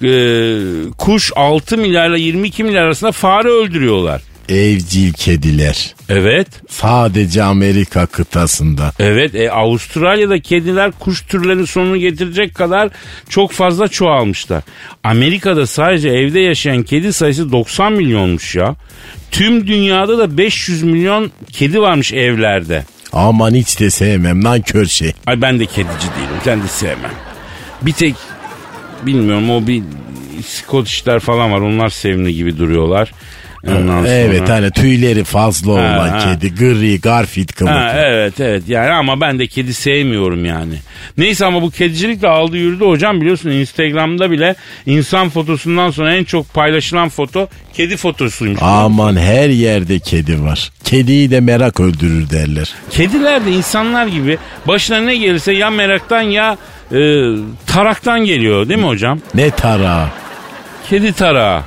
e, 0.02 0.90
kuş 0.98 1.32
6 1.36 1.78
milyarla 1.78 2.16
22 2.16 2.64
milyar 2.64 2.82
arasında 2.82 3.12
fare 3.12 3.48
öldürüyorlar. 3.48 4.22
Evcil 4.50 5.12
kediler. 5.12 5.94
Evet. 6.08 6.46
Sadece 6.68 7.42
Amerika 7.42 8.06
kıtasında. 8.06 8.92
Evet 8.98 9.34
e, 9.34 9.50
Avustralya'da 9.50 10.40
kediler 10.40 10.92
kuş 10.98 11.22
türlerinin 11.22 11.64
sonunu 11.64 11.96
getirecek 11.96 12.54
kadar 12.54 12.88
çok 13.28 13.52
fazla 13.52 13.88
çoğalmışlar. 13.88 14.62
Amerika'da 15.04 15.66
sadece 15.66 16.08
evde 16.08 16.40
yaşayan 16.40 16.82
kedi 16.82 17.12
sayısı 17.12 17.52
90 17.52 17.92
milyonmuş 17.92 18.54
ya. 18.54 18.76
Tüm 19.30 19.66
dünyada 19.66 20.18
da 20.18 20.38
500 20.38 20.82
milyon 20.82 21.30
kedi 21.52 21.80
varmış 21.80 22.12
evlerde. 22.12 22.84
Aman 23.12 23.54
hiç 23.54 23.80
de 23.80 23.90
sevmem 23.90 24.44
nankör 24.44 24.86
şey. 24.86 25.12
Ay 25.26 25.42
ben 25.42 25.60
de 25.60 25.66
kedici 25.66 25.86
değilim. 25.86 26.40
Sen 26.44 26.62
de 26.62 26.68
sevmem. 26.68 27.10
Bir 27.82 27.92
tek 27.92 28.14
bilmiyorum 29.06 29.50
o 29.50 29.66
bir 29.66 29.82
Scottish'ler 30.46 31.20
falan 31.20 31.52
var. 31.52 31.60
Onlar 31.60 31.88
sevimli 31.88 32.34
gibi 32.34 32.58
duruyorlar. 32.58 33.12
Ondan 33.66 33.86
sonra- 33.86 34.08
Evet 34.08 34.48
hani 34.48 34.70
tüyleri 34.70 35.24
fazla 35.24 35.72
olan 35.72 36.08
ha. 36.08 36.18
kedi 36.18 36.54
gri 36.54 37.00
garfield 37.00 37.48
kılıklı. 37.48 37.74
Ha, 37.74 37.92
evet 37.96 38.40
evet 38.40 38.62
yani 38.68 38.90
ama 38.90 39.20
ben 39.20 39.38
de 39.38 39.46
kedi 39.46 39.74
sevmiyorum 39.74 40.44
yani. 40.44 40.74
Neyse 41.18 41.46
ama 41.46 41.62
bu 41.62 41.70
kedicilik 41.70 42.22
de 42.22 42.28
aldı 42.28 42.56
yürüdü 42.56 42.84
hocam 42.84 43.20
biliyorsun 43.20 43.50
Instagram'da 43.50 44.30
bile 44.30 44.54
insan 44.86 45.28
fotosundan 45.28 45.90
sonra 45.90 46.14
en 46.14 46.24
çok 46.24 46.54
paylaşılan 46.54 47.08
foto 47.08 47.48
kedi 47.74 47.96
fotosuymuş. 47.96 48.58
Aman 48.62 49.16
her 49.16 49.48
yerde 49.48 49.98
kedi 49.98 50.42
var. 50.42 50.70
Kediyi 50.84 51.30
de 51.30 51.40
merak 51.40 51.80
öldürür 51.80 52.30
derler. 52.30 52.74
Kediler 52.90 53.46
de 53.46 53.50
insanlar 53.50 54.06
gibi 54.06 54.38
başına 54.68 55.00
ne 55.00 55.16
gelirse 55.16 55.52
ya 55.52 55.70
meraktan 55.70 56.22
ya 56.22 56.56
e, 56.92 56.98
taraktan 57.66 58.24
geliyor 58.24 58.68
değil 58.68 58.80
mi 58.80 58.86
hocam? 58.86 59.20
Ne 59.34 59.50
tara 59.50 60.08
Kedi 60.90 61.12
tarağı. 61.12 61.62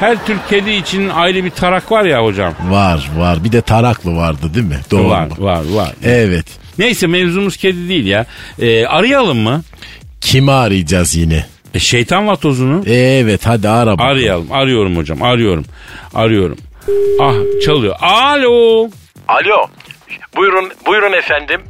Her 0.00 0.26
tür 0.26 0.36
kedi 0.50 0.70
için 0.70 1.08
ayrı 1.08 1.44
bir 1.44 1.50
tarak 1.50 1.92
var 1.92 2.04
ya 2.04 2.24
hocam. 2.24 2.54
var 2.68 3.10
var 3.18 3.44
bir 3.44 3.52
de 3.52 3.60
taraklı 3.62 4.16
vardı 4.16 4.54
değil 4.54 4.66
mi? 4.66 4.78
Doğru. 4.90 5.08
Var 5.10 5.28
var 5.38 5.62
var. 5.70 5.92
Evet. 6.04 6.46
Neyse 6.78 7.06
mevzumuz 7.06 7.56
kedi 7.56 7.88
değil 7.88 8.06
ya. 8.06 8.26
E, 8.58 8.86
arayalım 8.86 9.38
mı? 9.38 9.62
Kimi 10.20 10.52
arayacağız 10.52 11.14
yine? 11.16 11.46
E, 11.74 11.78
şeytan 11.78 12.26
vatozunu. 12.26 12.82
Evet 12.86 13.46
hadi 13.46 13.68
ara 13.68 13.92
bakalım. 13.92 14.10
Arayalım. 14.10 14.52
Arıyorum 14.52 14.96
hocam. 14.96 15.22
Arıyorum. 15.22 15.64
Arıyorum. 16.14 16.58
Ah 17.20 17.34
çalıyor. 17.64 17.96
Alo. 18.00 18.88
Alo. 19.28 19.66
Buyurun, 20.36 20.70
buyurun 20.86 21.12
efendim. 21.12 21.60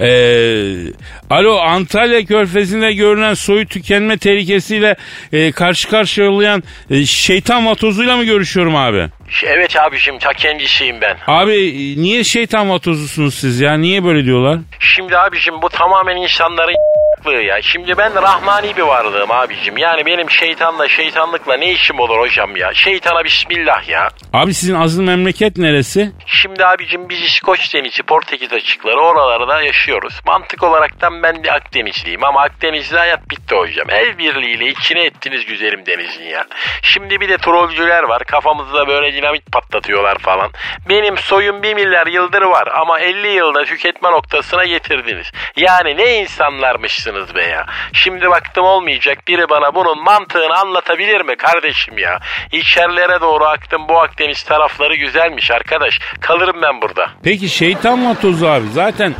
Ee, 0.00 0.92
alo 1.30 1.58
Antalya 1.58 2.24
Körfezi'nde 2.24 2.92
görülen 2.92 3.34
soyu 3.34 3.66
tükenme 3.66 4.18
tehlikesiyle 4.18 4.96
e, 5.32 5.52
karşı 5.52 5.90
karşıya 5.90 6.30
olayan 6.30 6.62
e, 6.90 7.04
şeytan 7.04 7.66
vatozuyla 7.66 8.16
mı 8.16 8.24
görüşüyorum 8.24 8.76
abi? 8.76 9.06
Evet 9.44 9.76
abicim 9.76 10.18
ta 10.18 10.32
kendisiyim 10.32 11.00
ben. 11.00 11.16
Abi 11.26 11.52
e, 11.52 12.02
niye 12.02 12.24
şeytan 12.24 12.70
vatozusunuz 12.70 13.34
siz 13.34 13.60
ya? 13.60 13.74
Niye 13.74 14.04
böyle 14.04 14.24
diyorlar? 14.24 14.58
Şimdi 14.80 15.18
abicim 15.18 15.62
bu 15.62 15.68
tamamen 15.68 16.16
insanların 16.16 16.76
salaklığı 17.20 17.42
ya. 17.42 17.62
Şimdi 17.62 17.98
ben 17.98 18.14
rahmani 18.14 18.76
bir 18.76 18.82
varlığım 18.82 19.30
abicim. 19.30 19.78
Yani 19.78 20.06
benim 20.06 20.30
şeytanla 20.30 20.88
şeytanlıkla 20.88 21.56
ne 21.56 21.72
işim 21.72 22.00
olur 22.00 22.18
hocam 22.18 22.56
ya? 22.56 22.74
Şeytana 22.74 23.24
bismillah 23.24 23.88
ya. 23.88 24.08
Abi 24.32 24.54
sizin 24.54 24.74
azıl 24.74 25.02
memleket 25.02 25.56
neresi? 25.56 26.12
Şimdi 26.26 26.64
abicim 26.64 27.08
biz 27.08 27.20
İskoç 27.20 27.74
denizi, 27.74 28.02
Portekiz 28.02 28.52
açıkları 28.52 29.00
oralarda 29.00 29.62
yaşıyoruz. 29.62 30.20
Mantık 30.26 30.62
olaraktan 30.62 31.19
ben 31.22 31.44
de 31.44 31.52
Akdenizliyim 31.52 32.24
ama 32.24 32.42
Akdeniz'de 32.42 32.98
hayat 32.98 33.30
bitti 33.30 33.54
hocam. 33.54 33.90
El 33.90 34.18
birliğiyle 34.18 34.66
içine 34.66 35.04
ettiniz 35.04 35.46
güzelim 35.46 35.86
denizin 35.86 36.24
ya. 36.24 36.44
Şimdi 36.82 37.20
bir 37.20 37.28
de 37.28 37.38
trollcüler 37.38 38.02
var. 38.02 38.24
Kafamızda 38.24 38.88
böyle 38.88 39.14
dinamit 39.14 39.52
patlatıyorlar 39.52 40.18
falan. 40.18 40.50
Benim 40.88 41.18
soyum 41.18 41.62
bir 41.62 41.74
milyar 41.74 42.06
yıldır 42.06 42.42
var 42.42 42.68
ama 42.80 43.00
50 43.00 43.28
yılda 43.28 43.64
tüketme 43.64 44.10
noktasına 44.10 44.64
getirdiniz. 44.64 45.26
Yani 45.56 45.96
ne 45.96 46.20
insanlarmışsınız 46.20 47.34
be 47.34 47.44
ya. 47.44 47.66
Şimdi 47.92 48.30
baktım 48.30 48.64
olmayacak. 48.64 49.18
Biri 49.28 49.48
bana 49.48 49.74
bunun 49.74 50.04
mantığını 50.04 50.58
anlatabilir 50.58 51.20
mi 51.20 51.36
kardeşim 51.36 51.98
ya? 51.98 52.18
İçerilere 52.52 53.20
doğru 53.20 53.44
aktım 53.44 53.88
bu 53.88 54.00
Akdeniz 54.00 54.42
tarafları 54.42 54.94
güzelmiş 54.94 55.50
arkadaş. 55.50 55.98
Kalırım 56.20 56.62
ben 56.62 56.82
burada. 56.82 57.10
Peki 57.24 57.48
şeytan 57.48 58.10
vatozu 58.10 58.46
abi 58.46 58.68
zaten 58.68 59.14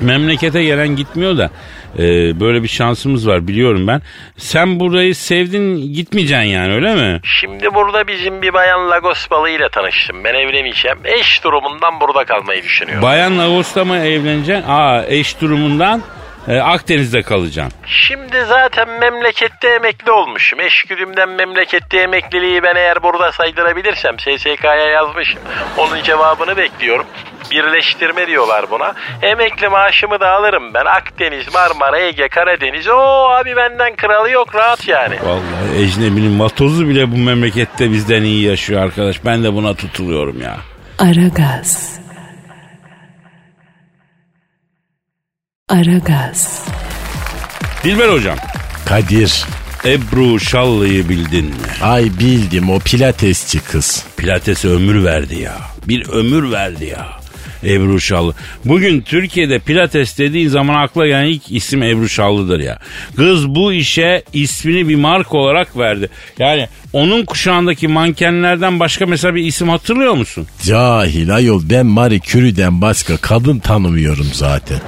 memlekete 0.00 0.64
gelen 0.64 0.88
gitmiyor 0.96 1.38
da 1.38 1.50
e, 1.98 2.02
böyle 2.40 2.62
bir 2.62 2.68
şansımız 2.68 3.28
var 3.28 3.48
biliyorum 3.48 3.86
ben. 3.86 4.02
Sen 4.36 4.80
burayı 4.80 5.14
sevdin 5.14 5.92
gitmeyeceksin 5.94 6.46
yani 6.48 6.74
öyle 6.74 6.94
mi? 6.94 7.20
Şimdi 7.40 7.74
burada 7.74 8.06
bizim 8.08 8.42
bir 8.42 8.52
bayan 8.52 8.90
Lagos 8.90 9.30
balığıyla 9.30 9.68
tanıştım. 9.68 10.24
Ben 10.24 10.34
evleneceğim. 10.34 10.98
Eş 11.04 11.44
durumundan 11.44 12.00
burada 12.00 12.24
kalmayı 12.24 12.62
düşünüyorum. 12.62 13.02
Bayan 13.02 13.38
Lagos'ta 13.38 13.84
mı 13.84 13.96
evleneceksin? 13.96 14.64
Aa 14.68 15.04
eş 15.08 15.40
durumundan 15.40 16.02
e, 16.48 16.58
Akdeniz'de 16.60 17.22
kalacaksın. 17.22 17.78
Şimdi 17.86 18.44
zaten 18.48 18.88
memlekette 19.00 19.68
emekli 19.68 20.10
olmuşum. 20.10 20.60
Eşgüdümden 20.60 21.28
memlekette 21.28 21.98
emekliliği 21.98 22.62
ben 22.62 22.76
eğer 22.76 23.02
burada 23.02 23.32
saydırabilirsem 23.32 24.18
SSK'ya 24.18 24.74
yazmışım. 24.86 25.40
Onun 25.76 26.02
cevabını 26.02 26.56
bekliyorum. 26.56 27.06
Birleştirme 27.50 28.26
diyorlar 28.26 28.70
buna. 28.70 28.94
Emekli 29.22 29.68
maaşımı 29.68 30.20
da 30.20 30.30
alırım 30.30 30.74
ben. 30.74 30.84
Akdeniz, 30.84 31.54
Marmara, 31.54 32.00
Ege, 32.00 32.28
Karadeniz. 32.28 32.88
Oo 32.88 33.28
abi 33.40 33.56
benden 33.56 33.96
kralı 33.96 34.30
yok 34.30 34.54
rahat 34.54 34.88
yani. 34.88 35.16
Vallahi 35.24 35.82
ecnebinin 35.82 36.40
vatozu 36.40 36.88
bile 36.88 37.12
bu 37.12 37.16
memlekette 37.16 37.92
bizden 37.92 38.22
iyi 38.22 38.42
yaşıyor 38.44 38.82
arkadaş. 38.82 39.24
Ben 39.24 39.44
de 39.44 39.54
buna 39.54 39.74
tutuluyorum 39.74 40.42
ya. 40.42 40.56
Aragaz. 40.98 41.98
Aragaz. 45.68 46.64
Dilber 47.84 48.08
hocam. 48.08 48.36
Kadir. 48.86 49.44
Ebru 49.84 50.40
Şallı'yı 50.40 51.08
bildin 51.08 51.44
mi? 51.44 51.52
Ay 51.82 52.04
bildim 52.04 52.70
o 52.70 52.78
pilatesçi 52.78 53.60
kız. 53.64 54.06
Pilates 54.16 54.64
ömür 54.64 55.04
verdi 55.04 55.34
ya. 55.34 55.54
Bir 55.88 56.08
ömür 56.08 56.52
verdi 56.52 56.84
ya. 56.84 57.06
Ebru 57.64 58.00
Şallı. 58.00 58.34
Bugün 58.64 59.00
Türkiye'de 59.00 59.58
pilates 59.58 60.18
dediğin 60.18 60.48
zaman 60.48 60.74
akla 60.74 61.06
gelen 61.06 61.24
ilk 61.24 61.52
isim 61.52 61.82
Ebru 61.82 62.08
Şallı'dır 62.08 62.60
ya. 62.60 62.78
Kız 63.16 63.48
bu 63.48 63.72
işe 63.72 64.22
ismini 64.32 64.88
bir 64.88 64.96
marka 64.96 65.38
olarak 65.38 65.76
verdi. 65.78 66.08
Yani 66.38 66.68
onun 66.92 67.24
kuşağındaki 67.24 67.88
mankenlerden 67.88 68.80
başka 68.80 69.06
mesela 69.06 69.34
bir 69.34 69.44
isim 69.44 69.68
hatırlıyor 69.68 70.14
musun? 70.14 70.46
Cahil 70.62 71.34
ayol 71.34 71.62
ben 71.70 71.86
Marie 71.86 72.20
Curie'den 72.20 72.80
başka 72.80 73.16
kadın 73.16 73.58
tanımıyorum 73.58 74.26
zaten. 74.32 74.78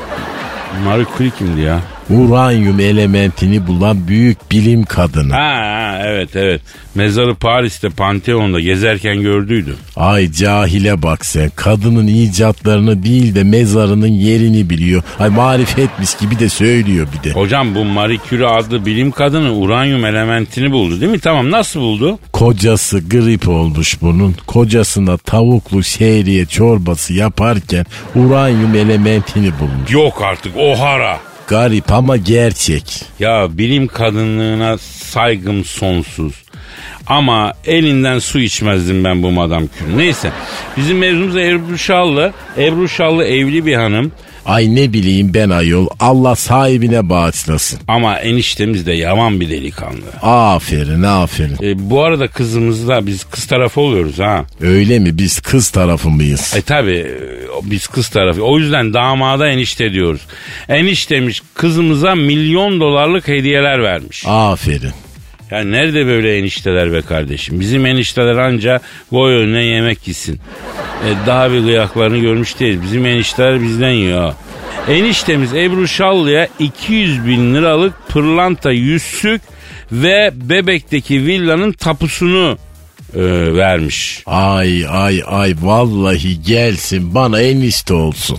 Marie 0.85 1.05
Curie 1.19 1.31
kimdi 1.39 1.61
ya? 1.61 1.81
Uranyum 2.11 2.81
elementini 2.81 3.67
bulan 3.67 4.09
büyük 4.09 4.51
bilim 4.51 4.85
kadını. 4.85 5.33
Ha, 5.33 5.41
ha 5.41 5.99
evet 6.05 6.37
evet. 6.37 6.61
Mezarı 6.95 7.35
Paris'te 7.35 7.89
Pantheon'da 7.89 8.61
gezerken 8.61 9.21
gördüydüm. 9.23 9.77
Ay 9.97 10.33
cahile 10.33 11.03
bak 11.03 11.27
sen. 11.27 11.51
Kadının 11.57 12.07
icatlarını 12.07 13.03
değil 13.03 13.35
de 13.35 13.45
mezarının 13.45 14.07
yerini 14.07 14.71
biliyor. 14.71 15.03
Ay 15.19 15.29
marifetmiş 15.29 16.15
gibi 16.15 16.39
de 16.39 16.49
söylüyor 16.49 17.07
bir 17.19 17.31
de. 17.31 17.35
Hocam 17.35 17.75
bu 17.75 17.85
Marie 17.85 18.19
Curie 18.31 18.47
adlı 18.47 18.87
bilim 18.87 19.11
kadını 19.11 19.53
uranyum 19.53 20.05
elementini 20.05 20.73
buldu 20.73 21.01
değil 21.01 21.13
mi? 21.13 21.19
Tamam 21.21 21.51
nasıl 21.51 21.81
buldu? 21.81 22.19
Kocası 22.33 23.09
grip 23.09 23.49
olmuş 23.49 23.97
bunun. 24.03 24.37
Kocasına 24.47 25.17
tavuklu 25.17 25.83
şehriye 25.83 26.47
çorbası 26.47 27.15
yaparken 27.15 27.87
uranyum 28.17 28.75
elementini 28.75 29.53
bulmuş. 29.61 29.91
Yok 29.91 30.23
artık 30.23 30.53
O'Hara. 30.57 31.30
Garip 31.51 31.93
ama 31.93 32.17
gerçek. 32.17 33.03
Ya 33.19 33.49
bilim 33.51 33.87
kadınlığına 33.87 34.79
saygım 34.79 35.65
sonsuz. 35.65 36.33
Ama 37.07 37.53
elinden 37.67 38.19
su 38.19 38.41
içmezdim 38.41 39.05
ben 39.05 39.23
bu 39.23 39.31
Madame 39.31 39.67
Curie. 39.79 39.97
Neyse 39.99 40.33
bizim 40.77 40.99
mevzumuz 40.99 41.37
Ebru 41.37 41.79
Şallı. 41.79 42.33
Ebru 42.59 42.89
Şallı 42.89 43.25
evli 43.25 43.67
bir 43.67 43.75
hanım. 43.75 44.13
Ay 44.47 44.75
ne 44.75 44.93
bileyim 44.93 45.35
ben 45.35 45.51
ayol. 45.51 45.87
Allah 46.01 46.37
sahibine 46.37 47.09
bağışlasın. 47.09 47.81
Ama 47.89 48.19
eniştemiz 48.19 48.87
de 48.87 48.93
yaman 48.93 49.41
bir 49.41 49.51
delikanlı. 49.51 50.01
Aferin 50.23 51.03
aferin. 51.03 51.57
E, 51.63 51.91
bu 51.91 52.03
arada 52.03 52.29
kızımız 52.29 52.89
da 52.89 53.07
biz 53.07 53.25
kız 53.25 53.47
tarafı 53.47 53.81
oluyoruz 53.81 54.19
ha. 54.19 54.45
Öyle 54.61 54.99
mi 54.99 55.19
biz 55.19 55.41
kız 55.41 55.71
tarafı 55.71 56.11
mıyız? 56.11 56.55
E 56.57 56.63
tabi 56.63 57.07
biz 57.63 57.87
kız 57.87 58.09
tarafı. 58.09 58.43
O 58.43 58.59
yüzden 58.59 58.95
damada 58.95 59.49
enişte 59.49 59.93
diyoruz. 59.93 60.21
Eniştemiş 60.69 61.43
kızımıza 61.55 62.15
milyon 62.15 62.81
dolarlık 62.81 63.29
hediyeler 63.29 63.83
vermiş. 63.83 64.25
Aferin. 64.27 64.93
Ya 65.51 65.65
nerede 65.65 66.07
böyle 66.07 66.39
enişteler 66.39 66.93
be 66.93 67.03
kardeşim? 67.03 67.61
Bizim 67.61 67.87
enişteler 67.87 68.37
anca 68.37 68.81
boy 69.13 69.35
önüne 69.35 69.65
yemek 69.65 70.05
gitsin. 70.05 70.41
E, 71.05 71.27
daha 71.27 71.53
bir 71.53 71.63
kıyaklarını 71.63 72.19
görmüş 72.19 72.61
değil. 72.61 72.79
Bizim 72.83 73.07
enişteler 73.07 73.63
bizden 73.63 73.91
yiyor. 73.91 74.35
Eniştemiz 74.89 75.55
Ebru 75.55 75.89
Şallı'ya 75.89 76.49
200 76.59 77.27
bin 77.27 77.55
liralık 77.55 77.95
pırlanta 78.09 78.73
yüzsük 78.73 79.43
ve 79.93 80.31
Bebek'teki 80.35 81.27
villanın 81.27 81.73
tapusunu 81.73 82.59
e, 83.15 83.21
vermiş. 83.55 84.23
Ay 84.27 84.87
ay 84.89 85.23
ay 85.27 85.55
vallahi 85.63 86.43
gelsin 86.43 87.15
bana 87.15 87.41
enişte 87.41 87.95
olsun. 87.95 88.39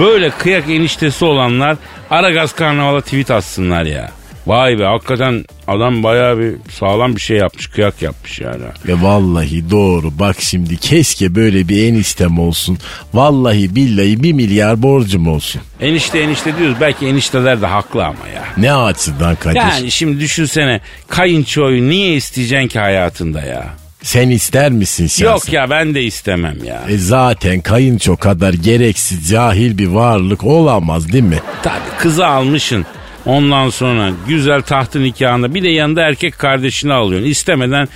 Böyle 0.00 0.30
kıyak 0.30 0.70
eniştesi 0.70 1.24
olanlar 1.24 1.76
Aragaz 2.10 2.54
Karnaval'a 2.54 3.00
tweet 3.00 3.30
atsınlar 3.30 3.84
ya. 3.84 4.19
Vay 4.46 4.78
be 4.78 4.84
hakikaten 4.84 5.44
adam 5.68 6.02
bayağı 6.02 6.38
bir 6.38 6.54
sağlam 6.72 7.16
bir 7.16 7.20
şey 7.20 7.36
yapmış 7.36 7.66
kıyak 7.66 8.02
yapmış 8.02 8.40
yani. 8.40 8.62
E 8.88 9.02
vallahi 9.02 9.70
doğru 9.70 10.18
bak 10.18 10.36
şimdi 10.40 10.76
keşke 10.76 11.34
böyle 11.34 11.68
bir 11.68 11.88
eniştem 11.88 12.38
olsun. 12.38 12.78
Vallahi 13.14 13.74
billahi 13.76 14.22
bir 14.22 14.32
milyar 14.32 14.82
borcum 14.82 15.28
olsun. 15.28 15.60
Enişte 15.80 16.18
enişte 16.18 16.58
diyoruz 16.58 16.76
belki 16.80 17.06
enişteler 17.06 17.62
de 17.62 17.66
haklı 17.66 18.04
ama 18.04 18.28
ya. 18.34 18.44
Ne 18.56 18.72
açıdan 18.72 19.34
Kadir? 19.36 19.56
Yani 19.56 19.90
şimdi 19.90 20.20
düşünsene 20.20 20.80
kayınçoyu 21.08 21.88
niye 21.88 22.14
isteyeceksin 22.16 22.68
ki 22.68 22.78
hayatında 22.78 23.40
ya? 23.42 23.66
Sen 24.02 24.28
ister 24.30 24.70
misin 24.72 25.06
şahsen? 25.06 25.24
Yok 25.24 25.52
ya 25.52 25.70
ben 25.70 25.94
de 25.94 26.02
istemem 26.02 26.64
ya. 26.64 26.82
E 26.88 26.98
zaten 26.98 27.60
kayınço 27.60 28.16
kadar 28.16 28.54
gereksiz 28.54 29.28
cahil 29.28 29.78
bir 29.78 29.86
varlık 29.86 30.44
olamaz 30.44 31.12
değil 31.12 31.24
mi? 31.24 31.38
Tabii 31.62 31.98
kızı 31.98 32.26
almışsın. 32.26 32.86
Ondan 33.26 33.70
sonra 33.70 34.10
güzel 34.28 34.62
tahtı 34.62 35.02
nikahında 35.02 35.54
bir 35.54 35.62
de 35.62 35.68
yanında 35.68 36.02
erkek 36.02 36.38
kardeşini 36.38 36.92
alıyorsun. 36.92 37.28
İstemeden 37.28 37.88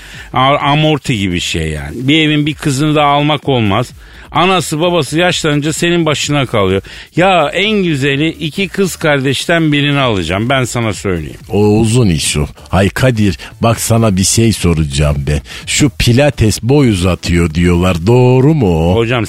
amorti 0.61 1.19
gibi 1.19 1.41
şey 1.41 1.69
yani. 1.71 1.97
Bir 2.09 2.19
evin 2.19 2.47
bir 2.47 2.55
kızını 2.55 2.95
da 2.95 3.05
almak 3.05 3.49
olmaz. 3.49 3.91
Anası 4.31 4.81
babası 4.81 5.19
yaşlanınca 5.19 5.73
senin 5.73 6.07
başına 6.07 6.47
kalıyor. 6.47 6.83
Ya 7.17 7.51
en 7.55 7.71
güzeli 7.71 8.29
iki 8.29 8.69
kız 8.69 8.97
kardeşten 8.97 9.73
birini 9.73 9.99
alacağım 9.99 10.49
ben 10.49 10.65
sana 10.65 10.93
söyleyeyim. 10.93 11.41
O 11.51 11.59
uzun 11.59 12.07
iş 12.09 12.37
o. 12.37 12.47
Hay 12.69 12.89
Kadir 12.89 13.39
bak 13.61 13.81
sana 13.81 14.17
bir 14.17 14.25
şey 14.25 14.53
soracağım 14.53 15.17
ben. 15.27 15.41
Şu 15.67 15.91
pilates 15.99 16.63
boy 16.63 16.91
uzatıyor 16.91 17.55
diyorlar 17.55 18.07
doğru 18.07 18.55
mu? 18.55 18.95
Hocam 18.95 19.25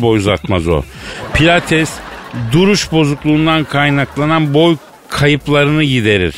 boy 0.00 0.18
uzatmaz 0.18 0.68
o. 0.68 0.82
Pilates 1.34 1.90
duruş 2.52 2.92
bozukluğundan 2.92 3.64
kaynaklanan 3.64 4.54
boy 4.54 4.76
kayıplarını 5.20 5.84
giderir. 5.84 6.34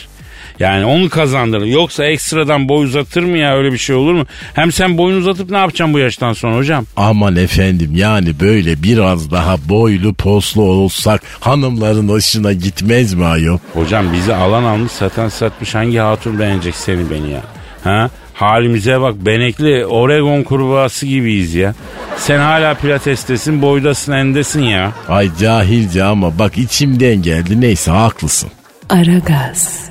Yani 0.59 0.85
onu 0.85 1.09
kazandırır. 1.09 1.67
Yoksa 1.67 2.05
ekstradan 2.05 2.69
boy 2.69 2.85
uzatır 2.85 3.23
mı 3.23 3.39
ya 3.39 3.57
öyle 3.57 3.73
bir 3.73 3.79
şey 3.79 3.97
olur 3.97 4.13
mu? 4.15 4.27
Hem 4.55 4.73
sen 4.73 4.99
boyunu 4.99 5.19
uzatıp 5.19 5.51
ne 5.51 5.57
yapacaksın 5.57 5.95
bu 5.95 5.99
yaştan 5.99 6.33
sonra 6.33 6.57
hocam? 6.57 6.85
Aman 6.97 7.37
efendim 7.37 7.91
yani 7.95 8.41
böyle 8.41 8.83
biraz 8.83 9.31
daha 9.31 9.57
boylu 9.69 10.15
poslu 10.15 10.63
olsak 10.63 11.23
hanımların 11.41 12.09
hoşuna 12.09 12.53
gitmez 12.53 13.15
mi 13.15 13.25
ayol? 13.25 13.59
Hocam 13.75 14.13
bizi 14.13 14.35
alan 14.35 14.65
almış 14.65 14.93
satan 14.93 15.29
satmış 15.29 15.75
hangi 15.75 15.99
hatun 15.99 16.39
beğenecek 16.39 16.75
seni 16.75 17.11
beni 17.11 17.31
ya? 17.31 17.41
Ha? 17.85 18.11
Halimize 18.35 19.01
bak 19.01 19.15
benekli 19.27 19.87
Oregon 19.87 20.43
kurbağası 20.43 21.07
gibiyiz 21.07 21.55
ya. 21.55 21.75
Sen 22.17 22.39
hala 22.39 22.75
pilatestesin 22.75 23.63
boydasın 23.63 24.13
endesin 24.13 24.63
ya. 24.63 24.93
Ay 25.09 25.31
cahilce 25.41 26.05
ama 26.05 26.39
bak 26.39 26.59
içimden 26.59 27.23
geldi 27.23 27.61
neyse 27.61 27.91
haklısın. 27.91 28.51
Aragaz. 28.89 29.91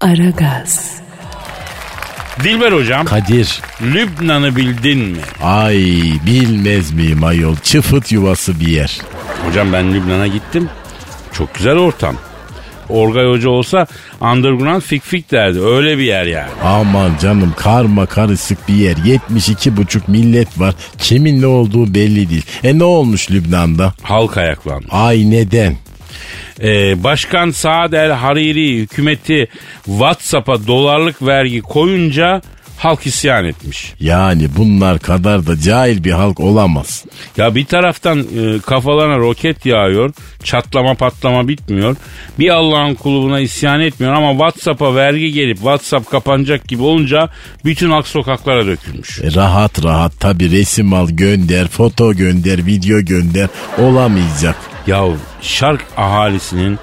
Aragaz. 0.00 1.00
Dilber 2.44 2.72
hocam 2.72 3.06
Kadir. 3.06 3.60
Lübnan'ı 3.82 4.56
bildin 4.56 4.98
mi? 4.98 5.18
Ay 5.42 5.76
bilmez 6.26 6.92
miyim 6.92 7.24
ayol. 7.24 7.56
Çıfıt 7.56 8.12
yuvası 8.12 8.60
bir 8.60 8.68
yer. 8.68 9.00
Hocam 9.46 9.72
ben 9.72 9.94
Lübnan'a 9.94 10.26
gittim. 10.26 10.68
Çok 11.32 11.54
güzel 11.54 11.76
ortam. 11.76 12.16
Orgay 12.88 13.26
Hoca 13.26 13.48
olsa 13.48 13.86
underground 14.20 14.82
fik 14.82 15.02
fik 15.02 15.30
derdi. 15.30 15.60
Öyle 15.60 15.98
bir 15.98 16.04
yer 16.04 16.24
yani. 16.24 16.50
Aman 16.64 17.10
canım 17.22 17.54
karma 17.56 18.06
karışık 18.06 18.68
bir 18.68 18.74
yer. 18.74 18.96
72,5 18.96 20.00
millet 20.08 20.60
var. 20.60 20.74
Kimin 20.98 21.42
ne 21.42 21.46
olduğu 21.46 21.94
belli 21.94 22.30
değil. 22.30 22.46
E 22.64 22.78
ne 22.78 22.84
olmuş 22.84 23.30
Lübnan'da? 23.30 23.92
Halk 24.02 24.36
ayaklandı. 24.36 24.86
Ay 24.90 25.30
neden? 25.30 25.76
Ee, 26.62 27.04
Başkan 27.04 27.50
Saad 27.50 27.92
El 27.92 28.10
Hariri 28.10 28.76
hükümeti 28.76 29.48
WhatsApp'a 29.84 30.66
dolarlık 30.66 31.22
vergi 31.22 31.60
koyunca 31.60 32.42
halk 32.78 33.06
isyan 33.06 33.44
etmiş. 33.44 33.94
Yani 34.00 34.48
bunlar 34.56 34.98
kadar 34.98 35.46
da 35.46 35.60
cahil 35.60 36.04
bir 36.04 36.10
halk 36.10 36.40
olamaz. 36.40 37.04
Ya 37.36 37.54
bir 37.54 37.64
taraftan 37.64 38.18
e, 38.18 38.60
kafalarına 38.60 39.18
roket 39.18 39.66
yağıyor, 39.66 40.12
çatlama 40.42 40.94
patlama 40.94 41.48
bitmiyor. 41.48 41.96
Bir 42.38 42.48
Allah'ın 42.48 42.94
kulübüne 42.94 43.42
isyan 43.42 43.80
etmiyor 43.80 44.12
ama 44.12 44.30
WhatsApp'a 44.30 44.94
vergi 44.94 45.32
gelip 45.32 45.56
WhatsApp 45.56 46.10
kapanacak 46.10 46.68
gibi 46.68 46.82
olunca 46.82 47.28
bütün 47.64 47.90
halk 47.90 48.08
sokaklara 48.08 48.66
dökülmüş. 48.66 49.20
E 49.20 49.34
rahat 49.34 49.84
rahat 49.84 50.20
tabi 50.20 50.50
resim 50.50 50.92
al 50.92 51.08
gönder, 51.10 51.68
foto 51.68 52.14
gönder, 52.14 52.66
video 52.66 53.00
gönder 53.00 53.48
olamayacak. 53.78 54.56
Ya 54.86 55.04
şark 55.42 55.84
ahalisinin 55.96 56.78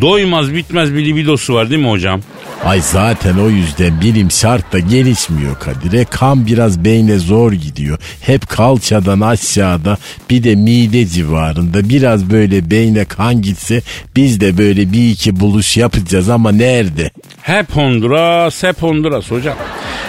doymaz 0.00 0.52
bitmez 0.52 0.94
bir 0.94 1.04
libidosu 1.04 1.54
var 1.54 1.70
değil 1.70 1.80
mi 1.80 1.90
hocam? 1.90 2.20
Ay 2.64 2.80
zaten 2.80 3.38
o 3.38 3.50
yüzden 3.50 4.00
bilim 4.00 4.30
şart 4.30 4.72
da 4.72 4.78
gelişmiyor 4.78 5.58
Kadir'e. 5.58 6.04
Kan 6.04 6.46
biraz 6.46 6.84
beyne 6.84 7.18
zor 7.18 7.52
gidiyor. 7.52 7.98
Hep 8.20 8.48
kalçadan 8.48 9.20
aşağıda 9.20 9.96
bir 10.30 10.44
de 10.44 10.54
mide 10.54 11.06
civarında. 11.06 11.88
Biraz 11.88 12.30
böyle 12.30 12.70
beyne 12.70 13.04
kan 13.04 13.42
gitse 13.42 13.82
biz 14.16 14.40
de 14.40 14.58
böyle 14.58 14.92
bir 14.92 15.10
iki 15.10 15.40
buluş 15.40 15.76
yapacağız 15.76 16.28
ama 16.28 16.52
nerede? 16.52 17.10
Hep 17.42 17.76
Honduras, 17.76 18.62
hep 18.62 18.82
Honduras 18.82 19.30
hocam. 19.30 19.56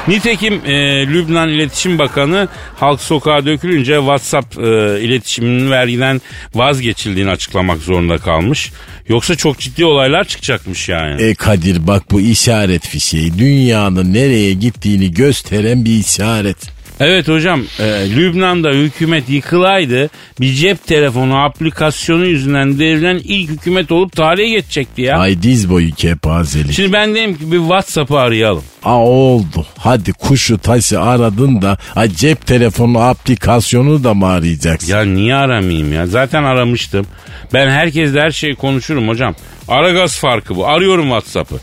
Nitekim 0.08 0.54
e, 0.66 1.08
Lübnan 1.08 1.50
İletişim 1.50 2.00
Bakanı 2.00 2.48
halk 2.76 3.02
sokağa 3.02 3.46
dökülünce 3.46 3.96
WhatsApp 3.96 4.58
e, 4.60 4.62
iletişiminin 5.02 5.72
vergiden 5.72 6.22
vazgeçildiğini 6.56 7.30
açıklamak 7.30 7.80
zorunda 7.80 8.18
kalmış. 8.18 8.72
Yoksa 9.08 9.36
çok 9.36 9.60
ciddi 9.60 9.86
olaylar 9.86 10.24
çıkacakmış 10.24 10.90
yani. 10.90 11.22
E 11.22 11.36
Kadir 11.36 11.88
bak 11.88 12.12
bu 12.12 12.22
işaret 12.22 12.88
fişeği 12.88 13.38
dünyanın 13.38 14.14
nereye 14.14 14.54
gittiğini 14.54 15.14
gösteren 15.14 15.86
bir 15.86 16.00
işaret. 16.00 16.58
Evet 17.00 17.28
hocam 17.28 17.62
e, 17.80 17.84
Lübnan'da 18.16 18.70
hükümet 18.70 19.30
yıkılaydı 19.30 20.10
bir 20.42 20.54
cep 20.54 20.88
telefonu 20.88 21.38
aplikasyonu 21.44 22.26
yüzünden 22.26 22.80
devrilen 22.80 23.22
ilk 23.24 23.50
hükümet 23.50 23.92
olup 23.92 24.12
tarihe 24.16 24.50
geçecekti 24.50 25.02
ya. 25.02 25.18
Ay 25.18 25.42
diz 25.44 25.70
boyu 25.70 25.96
kepazelik. 25.96 26.74
Şimdi 26.74 26.94
ben 26.94 27.16
dedim 27.16 27.38
ki 27.38 27.52
bir 27.52 27.58
WhatsApp'ı 27.58 28.20
arayalım. 28.20 28.64
Aa 28.84 29.00
oldu. 29.00 29.66
Hadi 29.78 30.14
kuşu 30.14 30.58
taşı 30.58 31.02
aradın 31.02 31.62
da 31.62 31.78
ay 31.96 32.10
cep 32.10 32.48
telefonu 32.48 33.00
aplikasyonu 33.00 34.04
da 34.04 34.14
mı 34.14 34.28
arayacaksın? 34.28 34.92
Ya 34.92 35.06
niye 35.06 35.36
aramayayım 35.36 35.94
ya? 35.94 36.06
Zaten 36.08 36.44
aramıştım. 36.44 37.06
Ben 37.54 37.70
herkesle 37.70 38.22
her 38.22 38.32
şeyi 38.32 38.56
konuşurum 38.56 39.08
hocam. 39.08 39.36
Aragaz 39.68 40.20
farkı 40.20 40.56
bu. 40.56 40.68
Arıyorum 40.68 41.04
WhatsApp'ı. 41.06 41.60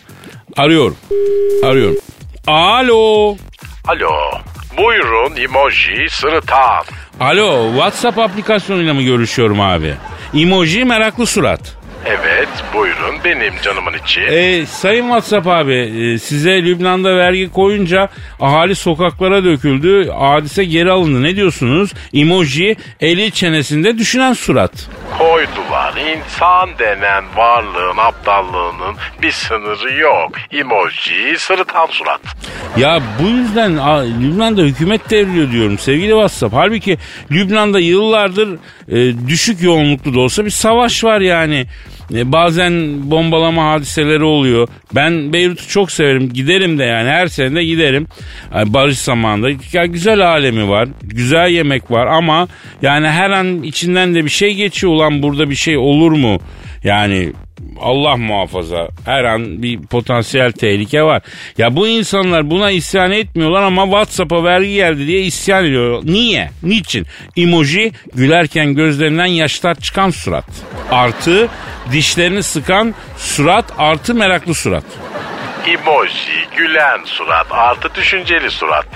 Arıyorum. 0.56 0.96
Arıyorum. 1.64 1.96
Alo. 2.46 3.36
Alo. 3.84 4.10
Buyurun 4.84 5.36
emoji 5.36 6.06
sırıtan. 6.10 6.84
Alo 7.20 7.72
WhatsApp 7.72 8.18
aplikasyonuyla 8.18 8.94
mı 8.94 9.02
görüşüyorum 9.02 9.60
abi? 9.60 9.94
Emoji 10.34 10.84
meraklı 10.84 11.26
surat. 11.26 11.60
Evet 12.06 12.29
buyurun 12.74 13.14
benim 13.24 13.54
canımın 13.62 13.92
içi. 14.04 14.20
E, 14.20 14.66
sayın 14.66 15.02
WhatsApp 15.02 15.46
abi 15.46 15.74
e, 15.74 16.18
size 16.18 16.62
Lübnan'da 16.62 17.16
vergi 17.16 17.52
koyunca 17.52 18.08
ahali 18.40 18.74
sokaklara 18.74 19.44
döküldü. 19.44 20.10
Hadise 20.10 20.64
geri 20.64 20.90
alındı. 20.90 21.22
Ne 21.22 21.36
diyorsunuz? 21.36 21.92
Emoji 22.14 22.76
eli 23.00 23.32
çenesinde 23.32 23.98
düşünen 23.98 24.32
surat. 24.32 24.88
Koydular. 25.18 25.94
İnsan 25.96 26.70
denen 26.78 27.24
varlığın 27.36 27.96
aptallığının 27.96 28.96
bir 29.22 29.30
sınırı 29.32 29.92
yok. 30.00 30.32
Emoji 30.52 31.38
sırıtan 31.38 31.86
surat. 31.86 32.20
Ya 32.76 33.00
bu 33.22 33.28
yüzden 33.28 33.76
a, 33.76 34.00
Lübnan'da 34.00 34.62
hükümet 34.62 35.10
devriliyor 35.10 35.50
diyorum 35.50 35.78
sevgili 35.78 36.10
WhatsApp. 36.10 36.54
Halbuki 36.54 36.98
Lübnan'da 37.30 37.80
yıllardır 37.80 38.58
e, 38.88 39.28
düşük 39.28 39.62
yoğunluklu 39.62 40.14
da 40.14 40.20
olsa 40.20 40.44
bir 40.44 40.50
savaş 40.50 41.04
var 41.04 41.20
yani. 41.20 41.66
E, 42.14 42.32
bazen 42.32 42.72
bombalama 43.10 43.72
hadiseleri 43.72 44.24
oluyor. 44.24 44.68
Ben 44.94 45.32
Beyrut'u 45.32 45.68
çok 45.68 45.90
severim. 45.92 46.32
Giderim 46.32 46.78
de 46.78 46.84
yani 46.84 47.08
her 47.08 47.26
sene 47.26 47.54
de 47.54 47.64
giderim. 47.64 48.06
Yani 48.54 48.74
barış 48.74 48.98
zamanında. 48.98 49.50
Ya 49.72 49.86
güzel 49.86 50.26
alemi 50.26 50.68
var. 50.68 50.88
Güzel 51.02 51.50
yemek 51.50 51.90
var 51.90 52.06
ama 52.06 52.48
yani 52.82 53.08
her 53.08 53.30
an 53.30 53.62
içinden 53.62 54.14
de 54.14 54.24
bir 54.24 54.30
şey 54.30 54.54
geçiyor. 54.54 54.92
Ulan 54.92 55.22
burada 55.22 55.50
bir 55.50 55.54
şey 55.54 55.76
olur 55.76 56.12
mu? 56.12 56.38
Yani 56.84 57.32
Allah 57.80 58.16
muhafaza 58.16 58.88
her 59.04 59.24
an 59.24 59.62
bir 59.62 59.80
potansiyel 59.80 60.52
tehlike 60.52 61.02
var. 61.02 61.22
Ya 61.58 61.76
bu 61.76 61.88
insanlar 61.88 62.50
buna 62.50 62.70
isyan 62.70 63.10
etmiyorlar 63.10 63.62
ama 63.62 63.84
WhatsApp'a 63.84 64.44
vergi 64.44 64.74
geldi 64.74 65.06
diye 65.06 65.22
isyan 65.22 65.64
ediyor. 65.64 66.02
Niye? 66.04 66.50
Niçin? 66.62 67.06
Emoji 67.36 67.92
gülerken 68.14 68.74
gözlerinden 68.74 69.26
yaşlar 69.26 69.74
çıkan 69.74 70.10
surat. 70.10 70.44
Artı 70.90 71.48
dişlerini 71.92 72.42
sıkan 72.42 72.94
surat 73.16 73.64
artı 73.78 74.14
meraklı 74.14 74.54
surat. 74.54 74.84
Emoji 75.66 76.46
gülen 76.56 77.04
surat 77.04 77.46
artı 77.50 77.94
düşünceli 77.94 78.50
surat. 78.50 78.86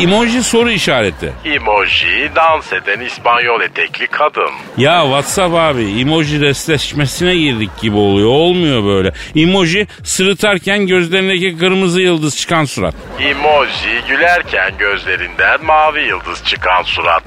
Emoji 0.00 0.42
soru 0.42 0.70
işareti. 0.70 1.32
Emoji 1.44 2.30
dans 2.36 2.72
eden 2.72 3.00
İspanyol 3.00 3.60
etekli 3.60 4.06
kadın. 4.06 4.50
Ya 4.76 5.02
WhatsApp 5.02 5.54
abi 5.54 6.00
emoji 6.00 6.40
restleşmesine 6.40 7.36
girdik 7.36 7.70
gibi 7.82 7.96
oluyor. 7.96 8.28
Olmuyor 8.28 8.84
böyle. 8.84 9.12
Emoji 9.36 9.86
sırıtarken 10.04 10.86
gözlerindeki 10.86 11.58
kırmızı 11.58 12.00
yıldız 12.00 12.36
çıkan 12.36 12.64
surat. 12.64 12.94
Emoji 13.20 14.02
gülerken 14.08 14.72
gözlerinden 14.78 15.64
mavi 15.64 16.00
yıldız 16.02 16.44
çıkan 16.44 16.82
surat. 16.82 17.22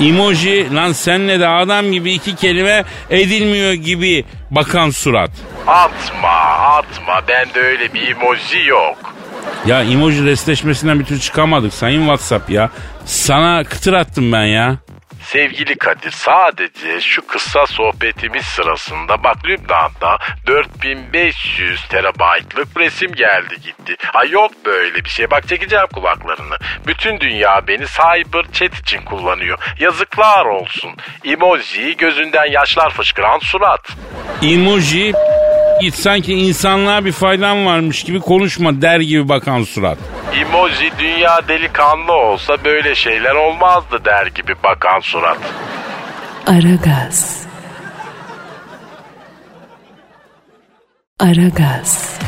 Emoji 0.00 0.74
lan 0.74 0.92
senle 0.92 1.40
de 1.40 1.48
adam 1.48 1.92
gibi 1.92 2.12
iki 2.12 2.36
kelime 2.36 2.84
edilmiyor 3.10 3.72
gibi 3.72 4.24
bakan 4.50 4.90
surat. 4.90 5.30
Atma 5.66 6.28
atma 7.04 7.28
bende 7.28 7.60
öyle 7.60 7.94
bir 7.94 8.08
emoji 8.08 8.66
yok. 8.66 9.14
Ya 9.66 9.82
emoji 9.82 10.24
restleşmesinden 10.24 11.00
bir 11.00 11.04
türlü 11.04 11.20
çıkamadık 11.20 11.74
sayın 11.74 12.00
WhatsApp 12.00 12.50
ya. 12.50 12.70
Sana 13.04 13.64
kıtır 13.64 13.92
attım 13.92 14.32
ben 14.32 14.44
ya. 14.44 14.76
Sevgili 15.22 15.78
Kadir 15.78 16.10
sadece 16.10 17.00
şu 17.00 17.26
kısa 17.26 17.66
sohbetimiz 17.66 18.44
sırasında 18.44 19.24
bak 19.24 19.36
Lübnan'da 19.46 20.18
4500 20.46 21.84
terabaytlık 21.88 22.68
resim 22.76 23.12
geldi 23.12 23.54
gitti. 23.64 23.96
Ay 24.14 24.30
yok 24.30 24.52
böyle 24.64 25.04
bir 25.04 25.08
şey 25.10 25.30
bak 25.30 25.48
çekeceğim 25.48 25.86
kulaklarını. 25.94 26.56
Bütün 26.86 27.20
dünya 27.20 27.60
beni 27.68 27.84
cyber 27.86 28.44
chat 28.52 28.78
için 28.80 29.02
kullanıyor. 29.02 29.58
Yazıklar 29.80 30.44
olsun. 30.44 30.90
Emoji 31.24 31.96
gözünden 31.96 32.50
yaşlar 32.50 32.90
fışkıran 32.90 33.38
surat. 33.38 33.88
Emoji 34.42 35.12
git 35.80 35.94
sanki 35.94 36.32
insanlığa 36.34 37.04
bir 37.04 37.12
faydan 37.12 37.66
varmış 37.66 38.02
gibi 38.04 38.20
konuşma 38.20 38.82
der 38.82 39.00
gibi 39.00 39.28
bakan 39.28 39.62
surat. 39.62 39.98
Emoji 40.34 40.90
dünya 40.98 41.48
delikanlı 41.48 42.12
olsa 42.12 42.64
böyle 42.64 42.94
şeyler 42.94 43.34
olmazdı 43.34 44.00
der 44.04 44.26
gibi 44.26 44.52
bakan 44.64 45.00
surat. 45.00 45.38
Aragaz. 46.46 47.44
Aragaz. 51.20 52.18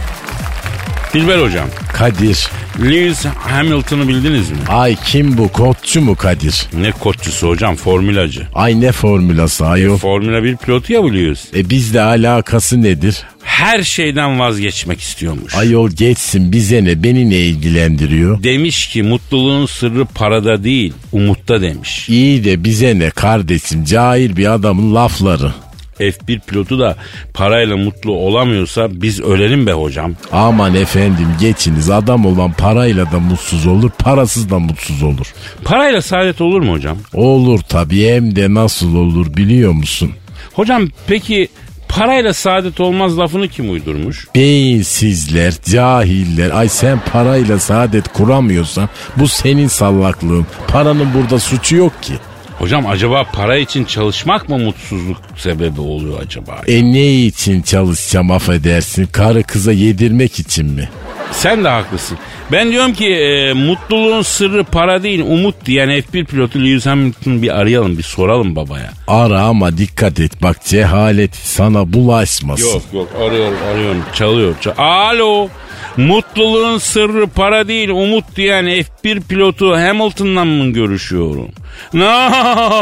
Dilber 1.14 1.38
hocam. 1.38 1.68
Kadir. 1.92 2.48
Lewis 2.84 3.24
Hamilton'ı 3.24 4.08
bildiniz 4.08 4.50
mi? 4.50 4.56
Ay 4.68 4.96
kim 5.04 5.38
bu 5.38 5.48
koççu 5.48 6.00
mu 6.00 6.16
Kadir? 6.16 6.66
Ne 6.72 6.92
koççusu 6.92 7.48
hocam 7.48 7.76
formülacı. 7.76 8.46
Ay 8.54 8.80
ne 8.80 8.92
formülası 8.92 9.66
ayol. 9.66 9.96
Formula 9.98 10.44
1 10.44 10.56
pilotu 10.56 10.92
ya 10.92 11.02
bu 11.02 11.14
Lewis. 11.14 11.54
E 11.54 11.70
bizle 11.70 12.00
alakası 12.00 12.82
nedir? 12.82 13.22
Her 13.56 13.82
şeyden 13.82 14.38
vazgeçmek 14.38 15.00
istiyormuş. 15.00 15.54
Ayol 15.54 15.90
geçsin 15.90 16.52
bize 16.52 16.84
ne 16.84 17.02
beni 17.02 17.30
ne 17.30 17.36
ilgilendiriyor? 17.36 18.42
Demiş 18.42 18.88
ki 18.88 19.02
mutluluğun 19.02 19.66
sırrı 19.66 20.04
parada 20.04 20.64
değil 20.64 20.92
umutta 21.12 21.60
demiş. 21.60 22.08
İyi 22.08 22.44
de 22.44 22.64
bize 22.64 22.98
ne 22.98 23.10
kardeşim 23.10 23.84
cahil 23.84 24.36
bir 24.36 24.54
adamın 24.54 24.94
lafları. 24.94 25.52
F1 26.00 26.40
pilotu 26.46 26.78
da 26.78 26.96
parayla 27.34 27.76
mutlu 27.76 28.12
olamıyorsa 28.12 28.88
biz 28.90 29.20
ölelim 29.20 29.66
be 29.66 29.72
hocam. 29.72 30.12
Aman 30.32 30.74
efendim 30.74 31.28
geçiniz 31.40 31.90
adam 31.90 32.26
olan 32.26 32.52
parayla 32.52 33.12
da 33.12 33.20
mutsuz 33.20 33.66
olur 33.66 33.90
parasız 33.98 34.50
da 34.50 34.58
mutsuz 34.58 35.02
olur. 35.02 35.34
Parayla 35.64 36.02
saadet 36.02 36.40
olur 36.40 36.60
mu 36.60 36.72
hocam? 36.72 36.98
Olur 37.14 37.60
tabii 37.68 38.08
hem 38.08 38.36
de 38.36 38.54
nasıl 38.54 38.96
olur 38.96 39.36
biliyor 39.36 39.72
musun? 39.72 40.10
Hocam 40.52 40.88
peki 41.06 41.48
parayla 41.96 42.34
saadet 42.34 42.80
olmaz 42.80 43.18
lafını 43.18 43.48
kim 43.48 43.70
uydurmuş? 43.70 44.26
Beyinsizler, 44.34 45.54
cahiller. 45.64 46.50
Ay 46.50 46.68
sen 46.68 47.00
parayla 47.12 47.58
saadet 47.58 48.08
kuramıyorsan 48.08 48.88
bu 49.16 49.28
senin 49.28 49.68
sallaklığın. 49.68 50.46
Paranın 50.68 51.14
burada 51.14 51.38
suçu 51.38 51.76
yok 51.76 52.02
ki. 52.02 52.12
Hocam 52.58 52.86
acaba 52.86 53.24
para 53.32 53.56
için 53.56 53.84
çalışmak 53.84 54.48
mı 54.48 54.58
mutsuzluk 54.58 55.16
sebebi 55.36 55.80
oluyor 55.80 56.20
acaba? 56.22 56.60
E 56.68 56.84
ne 56.92 57.12
için 57.14 57.62
çalışacağım 57.62 58.30
affedersin? 58.30 59.06
Karı 59.06 59.42
kıza 59.42 59.72
yedirmek 59.72 60.38
için 60.38 60.66
mi? 60.66 60.88
Sen 61.32 61.64
de 61.64 61.68
haklısın. 61.68 62.18
Ben 62.52 62.70
diyorum 62.70 62.92
ki 62.94 63.06
e, 63.06 63.52
mutluluğun 63.52 64.22
sırrı 64.22 64.64
para 64.64 65.02
değil 65.02 65.20
umut 65.20 65.66
diyen 65.66 65.88
F1 65.88 66.24
pilotu 66.24 66.58
Lewis 66.58 66.86
Hamilton'ı 66.86 67.42
bir 67.42 67.56
arayalım 67.60 67.98
bir 67.98 68.02
soralım 68.02 68.56
babaya. 68.56 68.90
Ara 69.08 69.40
ama 69.42 69.78
dikkat 69.78 70.20
et 70.20 70.42
bak 70.42 70.64
cehalet 70.64 71.34
sana 71.36 71.92
bulaşmasın. 71.92 72.66
Yok 72.68 72.82
yok 72.92 73.08
arıyorum 73.26 73.58
arıyorum 73.72 74.02
çalıyor. 74.14 74.54
çal- 74.60 74.72
Alo 74.78 75.48
mutluluğun 75.96 76.78
sırrı 76.78 77.26
para 77.26 77.68
değil 77.68 77.88
umut 77.88 78.24
diyen 78.36 78.64
F1 78.66 79.20
pilotu 79.20 79.76
Hamilton'la 79.76 80.44
mı 80.44 80.72
görüşüyorum? 80.72 81.48
Ne 81.92 82.04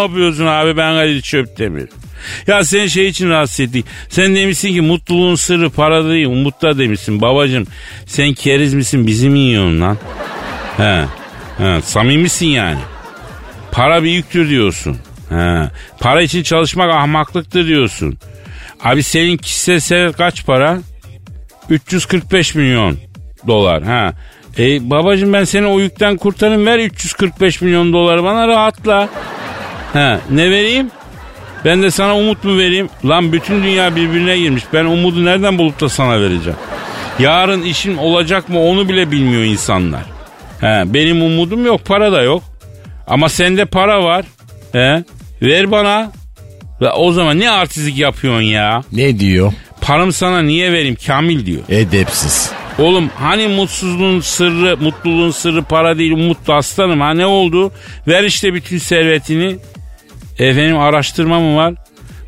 yapıyorsun 0.03 0.47
abi 0.47 0.77
ben 0.77 0.95
Kadir 0.95 1.23
Çöptemir. 1.23 1.89
Ya 2.47 2.65
sen 2.65 2.87
şey 2.87 3.09
için 3.09 3.31
rahatsız 3.31 3.61
ettik. 3.61 3.87
Sen 4.09 4.37
demişsin 4.37 4.73
ki 4.73 4.81
mutluluğun 4.81 5.35
sırrı 5.35 5.71
para 5.71 6.09
değil 6.09 6.27
umutta 6.27 6.79
demişsin. 6.79 7.21
Babacım 7.21 7.67
sen 8.07 8.33
keriz 8.33 8.75
misin 8.75 9.07
bizi 9.07 9.29
mi 9.29 9.39
yiyorsun 9.39 9.81
lan? 9.81 9.99
He, 10.77 11.05
he 11.59 11.81
samimisin 11.83 12.47
yani. 12.47 12.79
Para 13.73 14.03
bir 14.03 14.11
yüktür 14.11 14.49
diyorsun. 14.49 14.97
He. 15.29 15.71
Para 16.01 16.23
için 16.23 16.43
çalışmak 16.43 16.91
ahmaklıktır 16.91 17.67
diyorsun. 17.67 18.19
Abi 18.85 19.03
senin 19.03 19.37
kişisel 19.37 20.13
kaç 20.13 20.47
para? 20.47 20.79
345 21.71 22.55
milyon 22.55 22.99
dolar. 23.47 23.83
Ha. 23.83 24.13
E 24.59 24.91
babacım 24.91 25.33
ben 25.33 25.45
seni 25.45 25.67
o 25.67 25.81
yükten 25.81 26.17
kurtarayım 26.17 26.67
ver 26.67 26.79
345 26.79 27.61
milyon 27.61 27.93
doları 27.93 28.25
bana 28.25 28.49
rahatla. 28.49 29.09
Ha, 29.93 30.21
ne 30.31 30.51
vereyim? 30.51 30.91
Ben 31.65 31.83
de 31.83 31.91
sana 31.91 32.17
umut 32.17 32.45
mu 32.45 32.59
vereyim? 32.59 32.89
Lan 33.05 33.33
bütün 33.33 33.63
dünya 33.63 33.97
birbirine 33.97 34.39
girmiş. 34.39 34.65
Ben 34.73 34.85
umudu 34.85 35.25
nereden 35.25 35.59
bulup 35.59 35.81
da 35.81 35.89
sana 35.89 36.21
vereceğim? 36.21 36.59
Yarın 37.19 37.63
işim 37.63 37.99
olacak 37.99 38.49
mı 38.49 38.61
onu 38.61 38.89
bile 38.89 39.11
bilmiyor 39.11 39.43
insanlar. 39.43 40.03
He, 40.61 40.83
benim 40.87 41.23
umudum 41.23 41.67
yok, 41.67 41.85
para 41.85 42.13
da 42.13 42.23
yok. 42.23 42.43
Ama 43.07 43.29
sende 43.29 43.65
para 43.65 44.05
var. 44.05 44.25
He, 44.73 45.05
ver 45.43 45.71
bana. 45.71 46.13
Ve 46.81 46.91
o 46.91 47.13
zaman 47.13 47.41
ne 47.41 47.51
artistlik 47.51 47.99
yapıyorsun 47.99 48.43
ya? 48.43 48.83
Ne 48.93 49.19
diyor? 49.19 49.53
Paramı 49.81 50.13
sana 50.13 50.43
niye 50.43 50.73
vereyim 50.73 50.97
Kamil 51.07 51.47
diyor. 51.47 51.63
Edepsiz. 51.69 52.51
Oğlum 52.79 53.11
hani 53.17 53.49
mutsuzluğun 53.49 54.21
sırrı, 54.21 54.77
mutluluğun 54.77 55.31
sırrı 55.31 55.63
para 55.63 55.99
değil 55.99 56.13
umutlu 56.13 56.55
aslanım 56.55 57.01
ha 57.01 57.15
ne 57.15 57.27
oldu? 57.27 57.73
Ver 58.09 58.25
işte 58.25 58.55
bütün 58.55 58.79
servetini. 58.79 59.57
Efendim 60.39 60.79
araştırma 60.79 61.41
mı 61.41 61.57
var? 61.57 61.75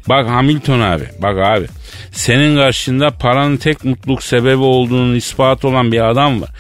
Bak 0.09 0.29
Hamilton 0.29 0.81
abi 0.81 1.05
bak 1.23 1.39
abi. 1.39 1.67
Senin 2.13 2.57
karşında 2.57 3.11
paranın 3.11 3.57
tek 3.57 3.85
mutluluk 3.85 4.23
sebebi 4.23 4.63
olduğunun 4.63 5.15
ispatı 5.15 5.69
olan 5.69 5.93
bir 5.93 6.11
adam 6.11 6.43
var. 6.43 6.51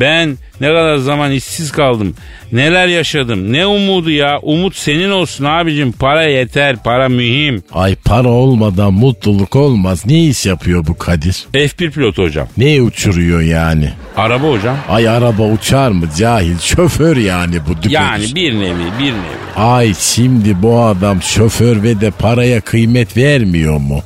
Ben 0.00 0.38
ne 0.60 0.66
kadar 0.66 0.96
zaman 0.96 1.32
işsiz 1.32 1.72
kaldım. 1.72 2.14
Neler 2.52 2.86
yaşadım. 2.88 3.52
Ne 3.52 3.66
umudu 3.66 4.10
ya. 4.10 4.38
Umut 4.42 4.76
senin 4.76 5.10
olsun 5.10 5.44
abicim. 5.44 5.92
Para 5.92 6.22
yeter. 6.24 6.76
Para 6.84 7.08
mühim. 7.08 7.62
Ay 7.72 7.94
para 7.94 8.28
olmadan 8.28 8.92
mutluluk 8.92 9.56
olmaz. 9.56 10.06
Ne 10.06 10.24
iş 10.24 10.46
yapıyor 10.46 10.86
bu 10.86 10.98
Kadir? 10.98 11.44
F1 11.54 11.90
pilot 11.90 12.18
hocam. 12.18 12.48
Ne 12.56 12.82
uçuruyor 12.82 13.40
yani? 13.40 13.90
Araba 14.16 14.48
hocam. 14.48 14.76
Ay 14.88 15.08
araba 15.08 15.42
uçar 15.42 15.90
mı 15.90 16.06
cahil? 16.18 16.58
Şoför 16.58 17.16
yani 17.16 17.56
bu 17.68 17.76
düpedüz. 17.76 17.92
Yani 17.92 18.24
bir 18.34 18.54
nevi 18.54 18.84
bir 18.98 19.12
nevi. 19.12 19.44
Ay 19.56 19.94
şimdi 19.98 20.62
bu 20.62 20.80
adam 20.80 21.22
şoför 21.22 21.82
ve 21.82 22.00
de 22.00 22.10
paraya 22.10 22.60
kıymet 22.60 23.16
vermiyor 23.16 23.78
mu? 23.78 24.02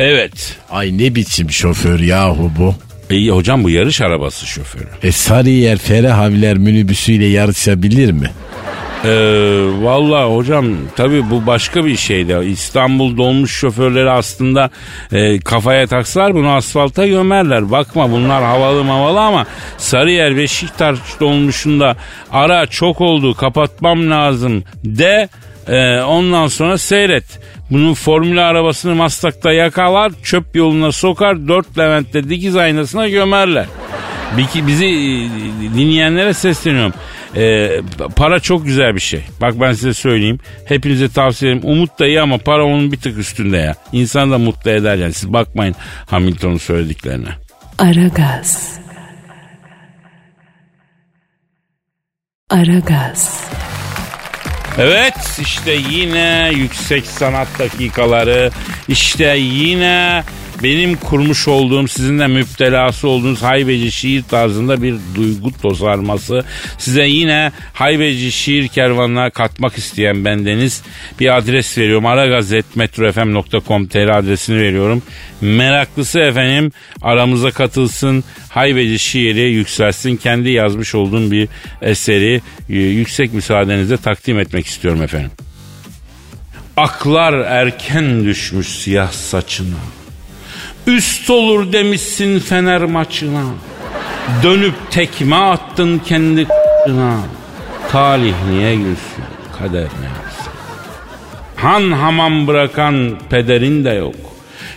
Evet. 0.00 0.56
Ay 0.70 0.98
ne 0.98 1.14
biçim 1.14 1.50
şoför 1.50 2.00
yahu 2.00 2.50
bu? 2.58 2.74
İyi 3.10 3.30
hocam 3.30 3.64
bu 3.64 3.70
yarış 3.70 4.00
arabası 4.00 4.46
şoförü. 4.46 4.88
E 5.02 5.12
Sarıyer 5.12 5.78
Ferahavler 5.78 6.56
minibüsüyle 6.56 7.26
yarışabilir 7.26 8.12
mi? 8.12 8.30
Ee, 9.04 9.10
Valla 9.82 10.36
hocam 10.36 10.66
tabii 10.96 11.30
bu 11.30 11.46
başka 11.46 11.84
bir 11.84 11.96
şeydi. 11.96 12.36
İstanbul 12.46 13.16
dolmuş 13.16 13.52
şoförleri 13.52 14.10
aslında 14.10 14.70
e, 15.12 15.38
kafaya 15.40 15.86
taksalar 15.86 16.34
bunu 16.34 16.48
asfalta 16.50 17.06
gömerler. 17.06 17.70
Bakma 17.70 18.10
bunlar 18.10 18.42
havalı 18.44 18.84
mavalı 18.84 19.20
ama 19.20 19.46
Sarıyer 19.78 20.36
Beşiktaş 20.36 20.98
dolmuşunda 21.20 21.96
ara 22.32 22.66
çok 22.66 23.00
oldu 23.00 23.34
kapatmam 23.34 24.10
lazım 24.10 24.64
de 24.84 25.28
e, 25.68 26.00
ondan 26.00 26.46
sonra 26.46 26.78
seyret. 26.78 27.24
Bunun 27.70 27.94
formülü 27.94 28.40
arabasını 28.40 28.94
Maslak'ta 28.94 29.52
yakalar 29.52 30.12
çöp 30.22 30.56
yoluna 30.56 30.92
sokar 30.92 31.48
dört 31.48 31.78
Levent'te 31.78 32.28
dikiz 32.28 32.56
aynasına 32.56 33.08
gömerler. 33.08 33.66
Bizi 34.66 34.84
e, 34.84 35.30
dinleyenlere 35.74 36.34
sesleniyorum. 36.34 36.92
E, 37.36 37.70
para 38.16 38.40
çok 38.40 38.64
güzel 38.64 38.94
bir 38.94 39.00
şey. 39.00 39.22
Bak 39.40 39.60
ben 39.60 39.72
size 39.72 39.94
söyleyeyim. 39.94 40.38
Hepinize 40.64 41.08
tavsiye 41.08 41.52
ederim. 41.52 41.68
Umut 41.70 41.98
da 41.98 42.06
iyi 42.06 42.20
ama 42.20 42.38
para 42.38 42.64
onun 42.64 42.92
bir 42.92 42.96
tık 42.96 43.18
üstünde 43.18 43.56
ya. 43.56 43.74
İnsan 43.92 44.30
da 44.30 44.38
mutlu 44.38 44.70
eder 44.70 44.96
yani. 44.96 45.12
Siz 45.12 45.32
bakmayın 45.32 45.74
Hamilton'un 46.06 46.58
söylediklerine. 46.58 47.30
Aragaz. 47.78 48.80
Aragaz. 52.50 53.50
Evet 54.80 55.38
işte 55.40 55.72
yine 55.72 56.50
yüksek 56.54 57.06
sanat 57.06 57.48
dakikaları 57.58 58.50
işte 58.88 59.36
yine 59.36 60.22
benim 60.62 60.96
kurmuş 60.96 61.48
olduğum 61.48 61.88
sizin 61.88 62.18
de 62.18 62.26
müptelası 62.26 63.08
olduğunuz 63.08 63.42
haybeci 63.42 63.92
şiir 63.92 64.22
tarzında 64.22 64.82
bir 64.82 64.94
duygu 65.14 65.52
tosarması 65.62 66.44
size 66.78 67.06
yine 67.06 67.52
haybeci 67.72 68.32
şiir 68.32 68.68
kervanına 68.68 69.30
katmak 69.30 69.78
isteyen 69.78 70.24
bendeniz 70.24 70.82
bir 71.20 71.36
adres 71.36 71.78
veriyorum 71.78 72.06
aragazetmetrofm.com.tr 72.06 74.08
adresini 74.08 74.60
veriyorum. 74.60 75.02
Meraklısı 75.40 76.20
efendim 76.20 76.72
aramıza 77.02 77.50
katılsın 77.50 78.24
haybeci 78.48 78.98
şiiri 78.98 79.40
yükselsin. 79.40 80.16
Kendi 80.16 80.50
yazmış 80.50 80.94
olduğum 80.94 81.30
bir 81.30 81.48
eseri 81.82 82.40
e, 82.68 82.78
yüksek 82.78 83.34
müsaadenizle 83.34 83.96
takdim 83.96 84.38
etmek 84.38 84.66
istiyorum 84.66 85.02
efendim. 85.02 85.30
Aklar 86.76 87.32
erken 87.32 88.24
düşmüş 88.24 88.68
siyah 88.68 89.12
saçına 89.12 89.99
Üst 90.96 91.30
olur 91.30 91.72
demişsin 91.72 92.38
fener 92.38 92.84
maçına. 92.84 93.44
Dönüp 94.42 94.74
tekme 94.90 95.36
attın 95.36 95.98
kendi 95.98 96.44
k***ına. 96.48 97.16
Talih 97.92 98.34
niye 98.50 98.74
gülsün, 98.74 99.24
kader 99.58 99.82
ne 99.82 100.06
yapsın? 100.06 100.52
Han 101.56 101.92
hamam 101.92 102.46
bırakan 102.46 103.18
pederin 103.30 103.84
de 103.84 103.90
yok. 103.90 104.14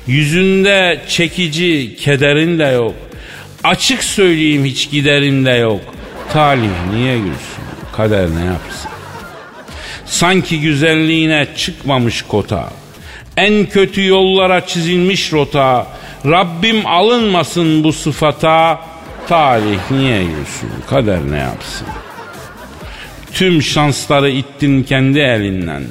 Yüzünde 0.07 1.01
çekici 1.07 1.95
kederin 1.95 2.59
de 2.59 2.65
yok. 2.65 2.95
Açık 3.63 4.03
söyleyeyim 4.03 4.65
hiç 4.65 4.91
giderin 4.91 5.45
de 5.45 5.51
yok. 5.51 5.81
Talih 6.33 6.91
niye 6.93 7.17
gülsün, 7.17 7.63
kader 7.95 8.27
ne 8.35 8.45
yapsın? 8.45 8.89
Sanki 10.05 10.61
güzelliğine 10.61 11.47
çıkmamış 11.57 12.21
kota. 12.21 12.69
En 13.37 13.65
kötü 13.65 14.05
yollara 14.05 14.67
çizilmiş 14.67 15.33
rota. 15.33 15.87
Rabbim 16.25 16.87
alınmasın 16.87 17.83
bu 17.83 17.93
sıfata. 17.93 18.81
Talih 19.27 19.79
niye 19.91 20.23
gülsün, 20.23 20.69
kader 20.89 21.19
ne 21.31 21.37
yapsın? 21.37 21.87
Tüm 23.33 23.61
şansları 23.61 24.29
ittin 24.29 24.83
kendi 24.83 25.19
elinden. 25.19 25.83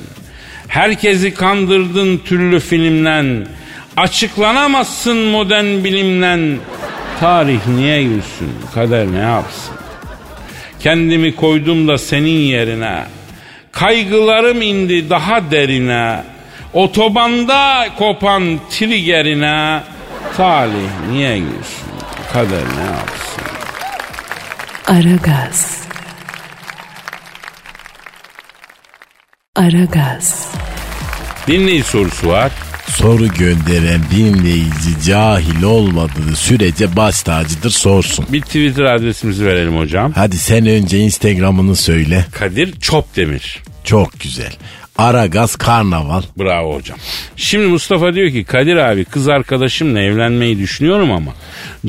Herkesi 0.69 1.35
kandırdın 1.35 2.19
türlü 2.19 2.61
filmden. 2.61 3.47
Açıklanamazsın 3.97 5.17
modern 5.17 5.85
bilimden. 5.85 6.59
Tarih 7.21 7.67
niye 7.67 8.03
gülsün, 8.03 8.53
kader 8.75 9.07
ne 9.13 9.19
yapsın? 9.19 9.75
Kendimi 10.81 11.37
koydum 11.37 11.89
da 11.89 11.99
senin 11.99 12.41
yerine. 12.41 13.05
Kaygılarım 13.73 14.63
indi 14.63 15.11
daha 15.11 15.51
derine. 15.51 16.23
Otobanda 16.73 17.89
kopan 17.99 18.61
triggerine 18.71 19.81
talih 20.37 20.91
niye 21.11 21.39
gülsün? 21.39 21.87
Kader 22.33 22.63
ne 22.79 22.85
yapsın? 22.85 23.43
Aragaz. 24.87 25.83
Aragaz. 29.57 30.49
Dinleyici 31.47 31.89
sorusu 31.89 32.29
var. 32.29 32.53
Soru 32.89 33.29
gönderen 33.29 34.01
dinleyici 34.11 35.03
cahil 35.07 35.63
olmadığı 35.63 36.37
sürece 36.37 36.97
baş 36.97 37.23
tacıdır 37.23 37.71
sorsun. 37.71 38.27
Bir 38.29 38.41
Twitter 38.41 38.85
adresimizi 38.85 39.47
verelim 39.47 39.79
hocam. 39.79 40.13
Hadi 40.15 40.39
sen 40.39 40.67
önce 40.67 40.99
Instagram'ını 40.99 41.77
söyle. 41.77 42.27
Kadir 42.33 42.81
Çopdemir. 42.81 43.63
Çok 43.85 44.21
güzel. 44.21 44.53
Aragaz 44.99 45.57
Karnaval. 45.57 46.23
Bravo 46.39 46.75
hocam. 46.77 46.99
Şimdi 47.37 47.67
Mustafa 47.67 48.15
diyor 48.15 48.31
ki 48.31 48.45
Kadir 48.45 48.77
abi 48.77 49.05
kız 49.05 49.29
arkadaşımla 49.29 50.01
evlenmeyi 50.01 50.59
düşünüyorum 50.59 51.13
ama 51.13 51.33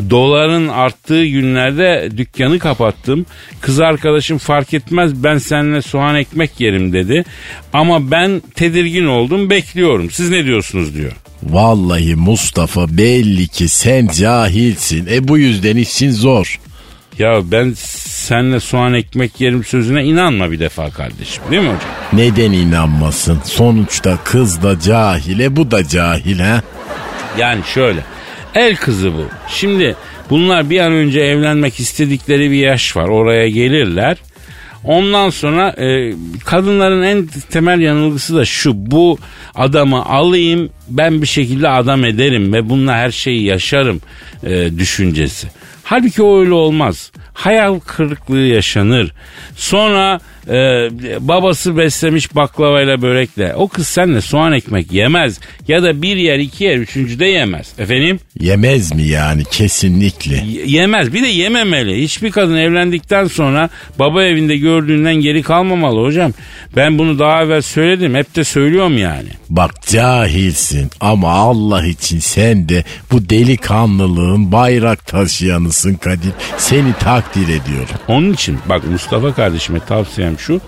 doların 0.09 0.67
arttığı 0.67 1.25
günlerde 1.25 2.09
dükkanı 2.17 2.59
kapattım. 2.59 3.25
Kız 3.61 3.79
arkadaşım 3.79 4.37
fark 4.37 4.73
etmez 4.73 5.23
ben 5.23 5.37
seninle 5.37 5.81
soğan 5.81 6.15
ekmek 6.15 6.59
yerim 6.59 6.93
dedi. 6.93 7.23
Ama 7.73 8.11
ben 8.11 8.41
tedirgin 8.55 9.05
oldum 9.05 9.49
bekliyorum. 9.49 10.11
Siz 10.11 10.29
ne 10.29 10.45
diyorsunuz 10.45 10.95
diyor. 10.95 11.11
Vallahi 11.43 12.15
Mustafa 12.15 12.97
belli 12.97 13.47
ki 13.47 13.67
sen 13.67 14.07
cahilsin. 14.07 15.07
E 15.11 15.27
bu 15.27 15.37
yüzden 15.37 15.77
işin 15.77 16.11
zor. 16.11 16.59
Ya 17.19 17.41
ben 17.51 17.73
seninle 17.77 18.59
soğan 18.59 18.93
ekmek 18.93 19.41
yerim 19.41 19.63
sözüne 19.63 20.03
inanma 20.03 20.51
bir 20.51 20.59
defa 20.59 20.89
kardeşim 20.89 21.43
değil 21.51 21.61
mi 21.61 21.67
hocam? 21.67 21.89
Neden 22.13 22.51
inanmasın? 22.51 23.39
Sonuçta 23.45 24.17
kız 24.23 24.63
da 24.63 24.79
cahile 24.79 25.55
bu 25.55 25.71
da 25.71 25.87
cahil 25.87 26.39
ha? 26.39 26.61
Yani 27.37 27.61
şöyle 27.73 27.99
el 28.55 28.75
kızı 28.75 29.13
bu. 29.13 29.25
Şimdi 29.47 29.95
bunlar 30.29 30.69
bir 30.69 30.79
an 30.79 30.91
önce 30.91 31.19
evlenmek 31.19 31.79
istedikleri 31.79 32.51
bir 32.51 32.57
yaş 32.57 32.95
var 32.95 33.07
oraya 33.07 33.49
gelirler. 33.49 34.17
Ondan 34.83 35.29
sonra 35.29 35.69
e, 35.69 36.13
kadınların 36.45 37.03
en 37.03 37.27
temel 37.49 37.79
yanılgısı 37.79 38.35
da 38.35 38.45
şu 38.45 38.71
bu 38.75 39.17
adamı 39.55 40.05
alayım 40.05 40.69
ben 40.89 41.21
bir 41.21 41.27
şekilde 41.27 41.69
adam 41.69 42.05
ederim 42.05 42.53
ve 42.53 42.69
bununla 42.69 42.93
her 42.93 43.11
şeyi 43.11 43.43
yaşarım 43.43 44.01
e, 44.43 44.77
düşüncesi. 44.77 45.47
Halbuki 45.93 46.23
o 46.23 46.39
öyle 46.39 46.53
olmaz. 46.53 47.11
Hayal 47.33 47.79
kırıklığı 47.79 48.39
yaşanır. 48.39 49.13
Sonra 49.55 50.19
e, 50.47 50.89
babası 51.19 51.77
beslemiş 51.77 52.35
baklavayla 52.35 53.01
börekle. 53.01 53.53
O 53.55 53.67
kız 53.67 53.87
seninle 53.87 54.21
soğan 54.21 54.53
ekmek 54.53 54.91
yemez. 54.91 55.39
Ya 55.67 55.83
da 55.83 56.01
bir 56.01 56.17
yer 56.17 56.39
iki 56.39 56.63
yer 56.63 56.77
üçüncüde 56.77 57.25
yemez. 57.25 57.73
Efendim? 57.77 58.19
Yemez 58.39 58.95
mi 58.95 59.03
yani 59.03 59.43
kesinlikle? 59.51 60.35
Y- 60.35 60.65
yemez. 60.65 61.13
Bir 61.13 61.21
de 61.23 61.27
yememeli. 61.27 62.03
Hiçbir 62.03 62.31
kadın 62.31 62.55
evlendikten 62.55 63.27
sonra 63.27 63.69
baba 63.99 64.23
evinde 64.23 64.57
gördüğünden 64.57 65.15
geri 65.15 65.41
kalmamalı 65.43 66.01
hocam. 66.01 66.33
Ben 66.75 66.99
bunu 66.99 67.19
daha 67.19 67.43
evvel 67.43 67.61
söyledim. 67.61 68.15
Hep 68.15 68.35
de 68.35 68.43
söylüyorum 68.43 68.97
yani. 68.97 69.29
Bak 69.49 69.71
cahilsin 69.87 70.89
ama 70.99 71.29
Allah 71.31 71.85
için 71.85 72.19
sen 72.19 72.69
de 72.69 72.83
bu 73.11 73.29
delikanlılığın 73.29 74.51
bayrak 74.51 75.07
taşıyanısın 75.07 75.82
Kadir. 75.91 76.31
Seni 76.57 76.93
takdir 76.93 77.43
ediyorum. 77.43 77.95
Onun 78.07 78.33
için 78.33 78.59
bak 78.69 78.83
Mustafa 78.87 79.33
kardeşime 79.33 79.79
tavsiyem 79.79 80.39
şu. 80.39 80.61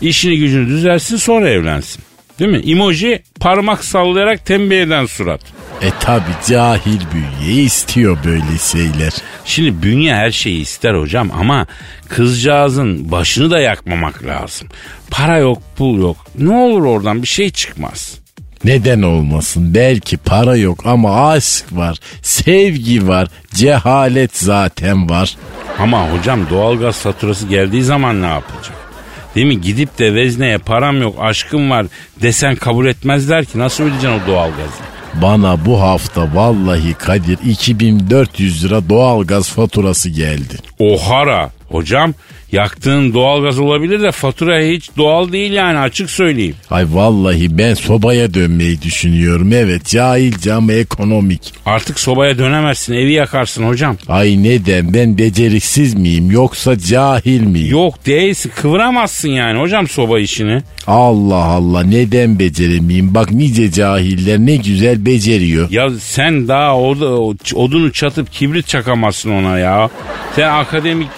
İşini 0.00 0.38
gücünü 0.38 0.68
düzelsin 0.68 1.16
sonra 1.16 1.48
evlensin. 1.48 2.02
Değil 2.38 2.50
mi? 2.50 2.72
Emoji 2.72 3.22
parmak 3.40 3.84
sallayarak 3.84 4.46
tembih 4.46 4.82
eden 4.82 5.06
surat. 5.06 5.40
E 5.82 5.90
tabi 6.00 6.30
cahil 6.48 7.00
bünye 7.14 7.62
istiyor 7.62 8.18
böyle 8.24 8.58
şeyler. 8.72 9.12
Şimdi 9.44 9.82
bünye 9.82 10.14
her 10.14 10.30
şeyi 10.30 10.60
ister 10.60 10.94
hocam 10.94 11.30
ama 11.40 11.66
kızcağızın 12.08 13.10
başını 13.10 13.50
da 13.50 13.60
yakmamak 13.60 14.24
lazım. 14.24 14.68
Para 15.10 15.38
yok 15.38 15.62
pul 15.76 15.98
yok. 16.00 16.16
Ne 16.38 16.52
olur 16.54 16.84
oradan 16.84 17.22
bir 17.22 17.28
şey 17.28 17.50
çıkmaz. 17.50 18.19
Neden 18.64 19.02
olmasın? 19.02 19.74
Belki 19.74 20.16
para 20.16 20.56
yok 20.56 20.86
ama 20.86 21.28
aşk 21.30 21.64
var, 21.72 21.98
sevgi 22.22 23.08
var, 23.08 23.28
cehalet 23.54 24.36
zaten 24.36 25.10
var. 25.10 25.36
Ama 25.78 26.10
hocam 26.10 26.50
doğalgaz 26.50 26.98
faturası 26.98 27.46
geldiği 27.46 27.82
zaman 27.82 28.22
ne 28.22 28.26
yapacak? 28.26 28.76
Değil 29.34 29.46
mi? 29.46 29.60
Gidip 29.60 29.98
de 29.98 30.14
vezneye 30.14 30.58
param 30.58 31.02
yok 31.02 31.16
aşkım 31.20 31.70
var 31.70 31.86
desen 32.22 32.56
kabul 32.56 32.86
etmezler 32.86 33.44
ki 33.44 33.58
nasıl 33.58 33.84
ödeyeceksin 33.84 34.20
o 34.24 34.26
doğalgazı? 34.26 34.80
Bana 35.14 35.64
bu 35.66 35.80
hafta 35.80 36.34
vallahi 36.34 36.94
Kadir 36.94 37.38
2400 37.44 38.64
lira 38.64 38.88
doğalgaz 38.88 39.48
faturası 39.50 40.08
geldi. 40.08 40.56
Ohara 40.78 41.50
hocam 41.68 42.14
yaktığın 42.52 43.14
doğalgaz 43.14 43.58
olabilir 43.58 44.00
de 44.02 44.10
fatura 44.12 44.60
hiç 44.60 44.90
doğal 44.96 45.32
değil 45.32 45.52
yani 45.52 45.78
açık 45.78 46.10
söyleyeyim. 46.10 46.54
Ay 46.70 46.84
vallahi 46.92 47.58
ben 47.58 47.74
sobaya 47.74 48.34
dönmeyi 48.34 48.82
düşünüyorum. 48.82 49.52
Evet 49.52 49.86
cahilce 49.86 50.52
ama 50.52 50.72
ekonomik. 50.72 51.52
Artık 51.66 52.00
sobaya 52.00 52.38
dönemezsin 52.38 52.94
evi 52.94 53.12
yakarsın 53.12 53.64
hocam. 53.68 53.96
Ay 54.08 54.42
neden 54.42 54.94
ben 54.94 55.18
beceriksiz 55.18 55.94
miyim 55.94 56.30
yoksa 56.30 56.78
cahil 56.78 57.40
miyim? 57.40 57.70
Yok 57.70 58.06
değilsin 58.06 58.52
kıvıramazsın 58.56 59.28
yani 59.28 59.60
hocam 59.60 59.88
soba 59.88 60.18
işini. 60.20 60.62
Allah 60.86 61.44
Allah 61.44 61.82
neden 61.82 62.38
beceremeyeyim? 62.38 63.14
Bak 63.14 63.32
nice 63.32 63.72
cahiller 63.72 64.38
ne 64.38 64.56
güzel 64.56 65.06
beceriyor. 65.06 65.70
Ya 65.70 65.90
sen 66.00 66.48
daha 66.48 66.76
orada 66.76 67.20
o- 67.20 67.34
odunu 67.54 67.92
çatıp 67.92 68.32
kibrit 68.32 68.68
çakamazsın 68.68 69.30
ona 69.30 69.58
ya. 69.58 69.90
Sen 70.36 70.48
akademik 70.48 71.08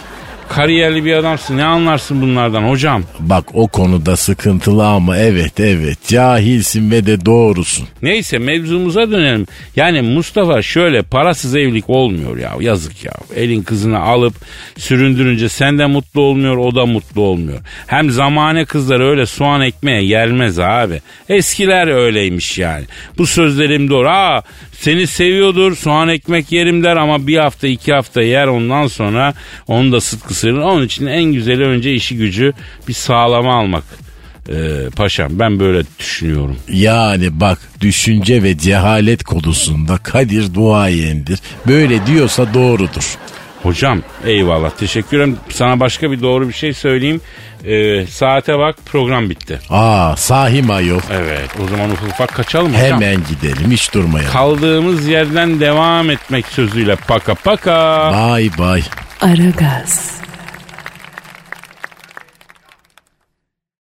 kariyerli 0.54 1.04
bir 1.04 1.12
adamsın 1.12 1.56
ne 1.56 1.64
anlarsın 1.64 2.22
bunlardan 2.22 2.62
hocam. 2.62 3.02
Bak 3.20 3.44
o 3.54 3.68
konuda 3.68 4.16
sıkıntılı 4.16 4.86
ama 4.86 5.16
evet 5.16 5.60
evet 5.60 5.98
cahilsin 6.08 6.90
ve 6.90 7.06
de 7.06 7.26
doğrusun. 7.26 7.88
Neyse 8.02 8.38
mevzumuza 8.38 9.10
dönelim. 9.10 9.46
Yani 9.76 10.02
Mustafa 10.02 10.62
şöyle 10.62 11.02
parasız 11.02 11.56
evlilik 11.56 11.90
olmuyor 11.90 12.36
ya 12.36 12.52
yazık 12.60 13.04
ya. 13.04 13.12
Elin 13.36 13.62
kızını 13.62 14.00
alıp 14.00 14.34
süründürünce 14.78 15.48
sen 15.48 15.78
de 15.78 15.86
mutlu 15.86 16.20
olmuyor 16.20 16.56
o 16.56 16.74
da 16.74 16.86
mutlu 16.86 17.22
olmuyor. 17.22 17.58
Hem 17.86 18.10
zamane 18.10 18.64
kızlar 18.64 19.00
öyle 19.00 19.26
soğan 19.26 19.60
ekmeğe 19.60 20.04
gelmez 20.04 20.58
abi. 20.58 21.00
Eskiler 21.28 21.86
öyleymiş 21.86 22.58
yani. 22.58 22.84
Bu 23.18 23.26
sözlerim 23.26 23.90
doğru. 23.90 24.08
Aa 24.08 24.42
seni 24.82 25.06
seviyordur 25.06 25.76
soğan 25.76 26.08
ekmek 26.08 26.52
yerim 26.52 26.84
der 26.84 26.96
ama 26.96 27.26
bir 27.26 27.38
hafta 27.38 27.66
iki 27.66 27.92
hafta 27.92 28.22
yer 28.22 28.46
ondan 28.46 28.86
sonra 28.86 29.34
onu 29.68 29.92
da 29.92 30.00
sıt 30.00 30.22
kısırır. 30.26 30.58
Onun 30.58 30.86
için 30.86 31.06
en 31.06 31.24
güzeli 31.24 31.64
önce 31.64 31.94
işi 31.94 32.16
gücü 32.16 32.52
bir 32.88 32.92
sağlama 32.92 33.54
almak. 33.54 33.84
Ee, 34.48 34.54
paşam 34.96 35.38
ben 35.38 35.60
böyle 35.60 35.82
düşünüyorum. 35.98 36.56
Yani 36.68 37.40
bak 37.40 37.58
düşünce 37.80 38.42
ve 38.42 38.58
cehalet 38.58 39.24
konusunda 39.24 39.98
Kadir 39.98 40.54
duayendir. 40.54 41.38
Böyle 41.68 42.06
diyorsa 42.06 42.54
doğrudur. 42.54 43.16
Hocam 43.62 44.02
eyvallah 44.26 44.70
teşekkür 44.70 45.16
ederim. 45.16 45.36
Sana 45.48 45.80
başka 45.80 46.10
bir 46.10 46.22
doğru 46.22 46.48
bir 46.48 46.52
şey 46.52 46.72
söyleyeyim. 46.72 47.20
Ee, 47.64 48.06
saate 48.06 48.58
bak 48.58 48.76
program 48.86 49.30
bitti. 49.30 49.58
Aa 49.70 50.16
sahi 50.16 50.62
mi 50.62 50.72
ayol? 50.72 51.00
Evet 51.12 51.50
o 51.64 51.68
zaman 51.68 51.90
ufak 51.90 52.08
ufak 52.08 52.34
kaçalım 52.34 52.74
hocam. 52.74 52.84
Hemen 52.84 53.16
gidelim 53.30 53.70
hiç 53.70 53.94
durmayalım. 53.94 54.32
Kaldığımız 54.32 55.06
yerden 55.06 55.60
devam 55.60 56.10
etmek 56.10 56.46
sözüyle 56.46 56.96
paka 56.96 57.34
paka. 57.34 58.10
Bay 58.14 58.50
bay. 58.58 58.82
Aragaz. 59.20 60.21